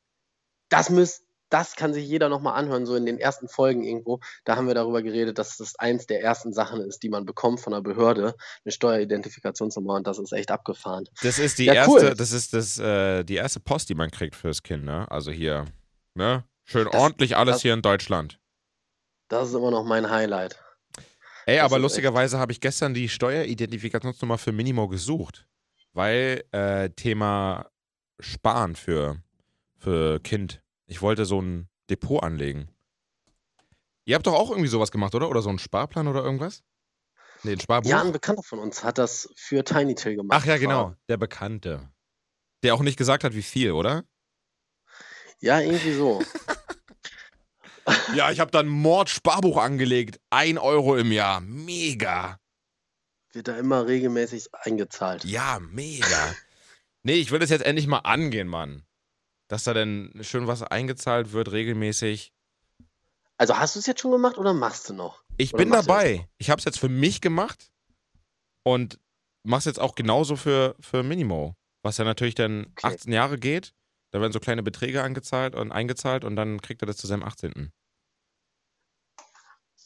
das 0.68 0.90
müsst, 0.90 1.23
das 1.54 1.76
kann 1.76 1.94
sich 1.94 2.06
jeder 2.08 2.28
nochmal 2.28 2.54
anhören, 2.58 2.84
so 2.84 2.96
in 2.96 3.06
den 3.06 3.18
ersten 3.18 3.48
Folgen 3.48 3.84
irgendwo. 3.84 4.18
Da 4.44 4.56
haben 4.56 4.66
wir 4.66 4.74
darüber 4.74 5.02
geredet, 5.02 5.38
dass 5.38 5.56
das 5.56 5.76
eins 5.76 6.06
der 6.06 6.20
ersten 6.22 6.52
Sachen 6.52 6.80
ist, 6.80 7.02
die 7.04 7.08
man 7.08 7.24
bekommt 7.24 7.60
von 7.60 7.72
der 7.72 7.80
Behörde, 7.80 8.34
eine 8.64 8.72
Steueridentifikationsnummer 8.72 9.94
und 9.94 10.06
das 10.06 10.18
ist 10.18 10.32
echt 10.32 10.50
abgefahren. 10.50 11.08
Das 11.22 11.38
ist 11.38 11.58
die 11.58 11.66
Ja, 11.66 11.74
erste, 11.74 11.90
cool. 11.92 12.14
das 12.14 12.32
ist 12.32 12.52
das, 12.54 12.78
äh, 12.78 13.22
die 13.24 13.36
erste 13.36 13.60
Post, 13.60 13.88
die 13.88 13.94
man 13.94 14.10
kriegt 14.10 14.34
fürs 14.34 14.62
Kind, 14.62 14.84
ne? 14.84 15.10
Also 15.10 15.30
hier, 15.30 15.64
ne? 16.14 16.44
Schön 16.64 16.88
Das- 16.90 17.00
ordentlich 17.00 17.36
alles 17.36 17.56
das- 17.56 17.62
hier 17.62 17.74
in 17.74 17.82
Deutschland. 17.82 18.38
Das 19.28 19.48
ist 19.48 19.54
immer 19.54 19.70
noch 19.70 19.84
mein 19.84 20.10
Highlight. 20.10 20.60
Ey, 21.46 21.56
Das 21.56 21.64
aber 21.66 21.78
lustigerweise 21.78 22.38
habe 22.38 22.52
ich 22.52 22.60
gestern 22.60 22.94
die 22.94 23.08
Steueridentifikationsnummer 23.08 24.38
für 24.38 24.52
Minimo 24.52 24.88
gesucht. 24.88 25.46
Weil 25.92 26.42
äh, 26.50 26.90
Thema 26.90 27.66
Sparen 28.18 28.74
für, 28.74 29.22
für 29.78 30.18
Kind. 30.20 30.60
Ich 30.86 31.02
wollte 31.02 31.24
so 31.24 31.40
ein 31.40 31.68
Depot 31.90 32.22
anlegen. 32.22 32.68
Ihr 34.04 34.14
habt 34.14 34.26
doch 34.26 34.34
auch 34.34 34.50
irgendwie 34.50 34.68
sowas 34.68 34.90
gemacht, 34.90 35.14
oder? 35.14 35.30
Oder 35.30 35.42
so 35.42 35.48
einen 35.48 35.58
Sparplan 35.58 36.08
oder 36.08 36.22
irgendwas? 36.22 36.62
Nee, 37.42 37.52
ein 37.52 37.60
Sparbuch? 37.60 37.90
Ja, 37.90 38.02
ein 38.02 38.12
Bekannter 38.12 38.42
von 38.42 38.58
uns 38.58 38.84
hat 38.84 38.98
das 38.98 39.30
für 39.36 39.64
Tiny 39.64 39.94
Till 39.94 40.16
gemacht. 40.16 40.38
Ach 40.40 40.46
ja, 40.46 40.58
genau. 40.58 40.94
Der 41.08 41.16
Bekannte. 41.16 41.90
Der 42.62 42.74
auch 42.74 42.80
nicht 42.80 42.96
gesagt 42.96 43.24
hat, 43.24 43.34
wie 43.34 43.42
viel, 43.42 43.72
oder? 43.72 44.04
Ja, 45.40 45.60
irgendwie 45.60 45.92
so. 45.92 46.22
Ja, 48.14 48.30
ich 48.30 48.40
habe 48.40 48.50
dann 48.50 48.68
Mord-Sparbuch 48.68 49.56
angelegt. 49.56 50.20
Ein 50.30 50.58
Euro 50.58 50.96
im 50.96 51.12
Jahr. 51.12 51.40
Mega. 51.40 52.38
Wird 53.32 53.48
da 53.48 53.56
immer 53.56 53.86
regelmäßig 53.86 54.48
eingezahlt. 54.52 55.24
Ja, 55.24 55.58
mega. 55.60 56.34
Nee, 57.02 57.14
ich 57.14 57.30
will 57.30 57.40
das 57.40 57.50
jetzt 57.50 57.64
endlich 57.64 57.86
mal 57.86 57.98
angehen, 57.98 58.48
Mann. 58.48 58.84
Dass 59.54 59.62
da 59.62 59.72
denn 59.72 60.10
schön 60.22 60.48
was 60.48 60.64
eingezahlt 60.64 61.30
wird, 61.30 61.52
regelmäßig. 61.52 62.32
Also 63.36 63.56
hast 63.56 63.76
du 63.76 63.78
es 63.78 63.86
jetzt 63.86 64.00
schon 64.00 64.10
gemacht 64.10 64.36
oder 64.36 64.52
machst 64.52 64.88
du 64.88 64.94
noch? 64.94 65.22
Ich 65.36 65.54
Oder 65.54 65.62
bin 65.62 65.70
dabei. 65.70 66.28
Ich 66.38 66.50
habe 66.50 66.58
es 66.58 66.64
jetzt 66.64 66.80
für 66.80 66.88
mich 66.88 67.20
gemacht 67.20 67.70
und 68.64 68.98
mach's 69.44 69.66
jetzt 69.66 69.78
auch 69.78 69.94
genauso 69.94 70.34
für, 70.34 70.74
für 70.80 71.04
Minimo. 71.04 71.54
Was 71.84 71.98
ja 71.98 72.04
natürlich 72.04 72.34
dann 72.34 72.66
Okay. 72.72 72.94
18 72.96 73.12
Jahre 73.12 73.38
geht. 73.38 73.74
Da 74.10 74.20
werden 74.20 74.32
so 74.32 74.40
kleine 74.40 74.64
Beträge 74.64 75.04
angezahlt 75.04 75.54
und 75.54 75.70
eingezahlt 75.70 76.24
und 76.24 76.34
dann 76.34 76.60
kriegt 76.60 76.82
er 76.82 76.86
das 76.86 76.96
zu 76.96 77.06
seinem 77.06 77.22
18. 77.22 77.70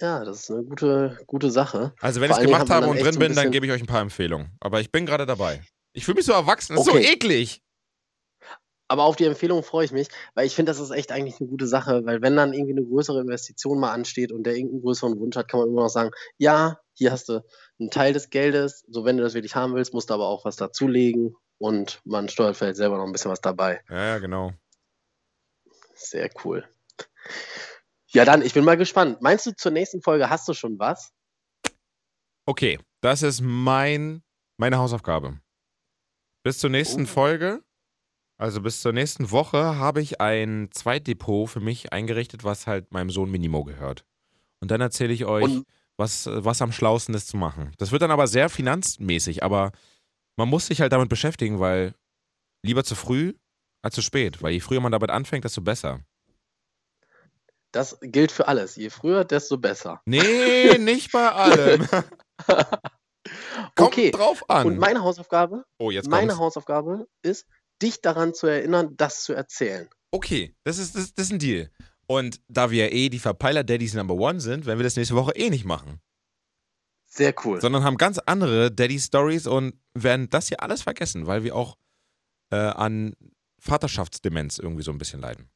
Ja, 0.00 0.24
das 0.24 0.44
ist 0.44 0.50
eine 0.50 0.64
gute, 0.64 1.22
gute 1.26 1.50
Sache. 1.50 1.92
Also 2.00 2.22
wenn 2.22 2.31
ich 2.31 2.38
es 2.38 2.42
gemacht 2.42 2.70
habe 2.70 2.87
und 2.87 3.02
drin 3.02 3.12
so 3.12 3.20
bin, 3.20 3.35
dann 3.35 3.50
gebe 3.50 3.66
ich 3.66 3.72
euch 3.72 3.83
ein 3.83 3.87
paar 3.87 4.00
Empfehlungen. 4.00 4.57
Aber 4.61 4.81
ich 4.81 4.90
bin 4.90 5.04
gerade 5.04 5.26
dabei. 5.26 5.62
Ich 5.92 6.07
fühle 6.07 6.14
mich 6.14 6.24
so 6.24 6.33
erwachsen. 6.33 6.74
Das 6.74 6.87
ist 6.87 6.90
Okay. 6.90 7.02
so 7.02 7.12
eklig. 7.12 7.61
Aber 8.90 9.05
auf 9.05 9.16
die 9.16 9.24
Empfehlung 9.27 9.62
freue 9.62 9.85
ich 9.85 9.92
mich, 9.92 10.09
weil 10.35 10.46
ich 10.46 10.55
finde, 10.55 10.70
das 10.70 10.81
ist 10.81 10.90
echt 10.90 11.12
eigentlich 11.12 11.40
eine 11.40 11.48
gute 11.51 11.66
Sache, 11.66 12.07
weil 12.07 12.22
wenn 12.22 12.37
dann 12.37 12.55
irgendwie 12.55 12.72
eine 12.72 12.87
größere 12.87 13.20
Investition 13.20 13.79
mal 13.79 13.92
ansteht 13.92 14.33
und 14.33 14.44
der 14.44 14.55
irgendeinen 14.57 14.81
größeren 14.81 15.18
Wunsch 15.20 15.37
hat, 15.37 15.48
kann 15.48 15.61
man 15.61 15.68
immer 15.68 15.83
noch 15.83 15.90
sagen, 15.90 16.11
ja, 16.38 16.81
hier 16.94 17.12
hast 17.12 17.29
du 17.29 17.44
einen 17.79 17.90
Teil 17.90 18.14
des 18.14 18.31
Geldes, 18.31 18.85
so 18.88 19.05
wenn 19.05 19.18
du 19.18 19.22
das 19.22 19.35
wirklich 19.35 19.55
haben 19.55 19.74
willst, 19.74 19.92
musst 19.92 20.09
du 20.09 20.14
aber 20.14 20.27
auch 20.27 20.46
was 20.46 20.57
dazulegen 20.57 21.37
und 21.59 22.01
man 22.05 22.31
steuert 22.31 22.57
vielleicht 22.57 22.77
selber 22.77 22.96
noch 22.96 23.05
ein 23.05 23.12
bisschen 23.12 23.31
was 23.31 23.42
dabei. 23.42 23.83
Ja, 23.90 24.05
ja, 24.05 24.18
genau. 24.18 24.53
Sehr 25.94 26.31
cool. 26.44 26.66
Ja, 28.11 28.24
dann, 28.24 28.40
ich 28.40 28.55
bin 28.55 28.64
mal 28.64 28.77
gespannt. 28.79 29.20
Meinst 29.20 29.44
du, 29.44 29.55
zur 29.55 29.72
nächsten 29.72 30.01
Folge 30.01 30.31
hast 30.31 30.48
du 30.48 30.55
schon 30.55 30.79
was? 30.79 31.12
Okay, 32.46 32.79
das 33.03 33.22
ist 33.22 33.42
mein, 33.42 34.22
meine 34.57 34.79
Hausaufgabe. 34.79 35.40
Bis 36.42 36.59
zur 36.59 36.70
nächsten 36.70 37.03
Oh. 37.03 37.07
Folge, 37.07 37.62
also 38.38 38.61
bis 38.62 38.81
zur 38.81 38.92
nächsten 38.92 39.31
Woche, 39.31 39.77
habe 39.77 40.01
ich 40.01 40.20
ein 40.20 40.68
Zweitdepot 40.72 41.51
für 41.51 41.61
mich 41.61 41.92
eingerichtet, 41.92 42.44
was 42.44 42.66
halt 42.66 42.92
meinem 42.92 43.11
Sohn 43.11 43.31
Minimo 43.31 43.64
gehört. 43.64 44.05
Und 44.61 44.70
dann 44.70 44.81
erzähle 44.81 45.12
ich 45.12 45.24
euch, 45.27 45.44
Und- 45.44 45.66
was, 45.96 46.29
was 46.31 46.62
am 46.62 46.70
schlausten 46.72 47.14
ist 47.14 47.27
zu 47.29 47.37
machen. 47.37 47.72
Das 47.79 47.90
wird 47.90 48.03
dann 48.03 48.12
aber 48.12 48.29
sehr 48.29 48.48
finanzmäßig, 48.48 49.42
aber 49.42 49.72
man 50.37 50.48
muss 50.48 50.66
sich 50.68 50.81
halt 50.81 50.92
damit 50.92 51.09
beschäftigen, 51.09 51.59
weil 51.59 51.92
lieber 52.64 52.85
zu 52.85 52.94
früh 52.94 53.35
als 53.83 53.96
zu 53.96 54.03
spät. 54.03 54.40
Weil 54.40 54.53
je 54.53 54.61
früher 54.61 54.81
man 54.81 54.92
damit 54.92 55.11
anfängt, 55.11 55.44
desto 55.44 55.61
besser. 55.61 56.01
Das 57.72 57.98
gilt 58.01 58.31
für 58.33 58.46
alles. 58.48 58.77
Je 58.77 58.90
früher, 58.90 59.24
desto 59.24 59.59
besser. 59.59 60.01
Nee, 60.07 60.20
nicht 60.79 61.11
bei 61.12 61.29
allem. 61.33 61.87
Kommt 63.74 63.92
Okay. 63.92 64.11
drauf 64.11 64.48
an. 64.48 64.66
Und 64.66 64.79
meine 64.79 65.03
Hausaufgabe, 65.03 65.64
oh, 65.79 65.90
jetzt 65.90 66.09
meine. 66.09 66.38
Hausaufgabe 66.38 67.07
ist, 67.22 67.46
dich 67.83 68.01
daran 68.01 68.35
zu 68.35 68.47
erinnern, 68.47 68.95
das 68.97 69.23
zu 69.23 69.33
erzählen. 69.33 69.88
Okay, 70.11 70.55
das 70.64 70.79
ist, 70.79 70.97
das, 70.97 71.14
das 71.14 71.27
ist 71.27 71.33
ein 71.33 71.38
Deal. 71.38 71.71
Und 72.07 72.41
da 72.49 72.71
wir 72.71 72.93
eh 72.93 73.11
die 73.11 73.19
Verpeiler-Daddies 73.19 73.95
Number 73.95 74.14
One 74.14 74.41
sind, 74.41 74.64
werden 74.64 74.79
wir 74.79 74.85
das 74.85 74.97
nächste 74.97 75.14
Woche 75.14 75.33
eh 75.33 75.51
nicht 75.51 75.67
machen. 75.67 76.01
Sehr 77.07 77.35
cool. 77.45 77.61
Sondern 77.61 77.85
haben 77.85 77.97
ganz 77.97 78.19
andere 78.19 78.71
Daddy-Stories 78.71 79.47
und 79.47 79.75
werden 79.95 80.29
das 80.31 80.49
hier 80.49 80.62
alles 80.62 80.83
vergessen, 80.83 81.27
weil 81.27 81.43
wir 81.45 81.55
auch 81.55 81.77
äh, 82.51 82.57
an 82.57 83.14
Vaterschaftsdemenz 83.59 84.59
irgendwie 84.59 84.83
so 84.83 84.91
ein 84.91 84.99
bisschen 84.99 85.21
leiden. 85.21 85.51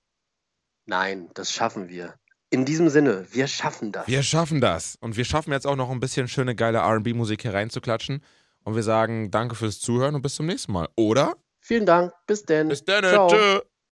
Nein, 0.87 1.31
das 1.35 1.53
schaffen 1.53 1.89
wir. 1.89 2.15
In 2.51 2.67
diesem 2.67 2.91
Sinne, 2.91 3.27
wir 3.31 3.47
schaffen 3.47 3.93
das. 3.93 4.07
Wir 4.09 4.23
schaffen 4.23 4.61
das. 4.61 4.97
Und 4.97 5.17
wir 5.17 5.25
schaffen 5.25 5.53
jetzt 5.53 5.67
auch 5.67 5.77
noch 5.77 5.91
ein 5.91 6.01
bisschen 6.01 6.29
schöne, 6.29 6.55
geile 6.55 6.81
RB-Musik 6.81 7.43
hier 7.43 7.55
reinzuklatschen. 7.55 8.23
Und 8.65 8.75
wir 8.75 8.83
sagen 8.83 9.31
danke 9.31 9.55
fürs 9.55 9.81
Zuhören 9.81 10.15
und 10.15 10.23
bis 10.23 10.35
zum 10.35 10.47
nächsten 10.47 10.73
Mal. 10.73 10.89
Oder? 10.97 11.37
Vielen 11.73 11.87
Dank. 11.87 12.13
Bis 12.27 12.45
denn. 12.45 12.69
Bis 12.69 12.85
dann. 12.85 13.03
Ciao. 13.03 13.29
Tschö. 13.29 13.61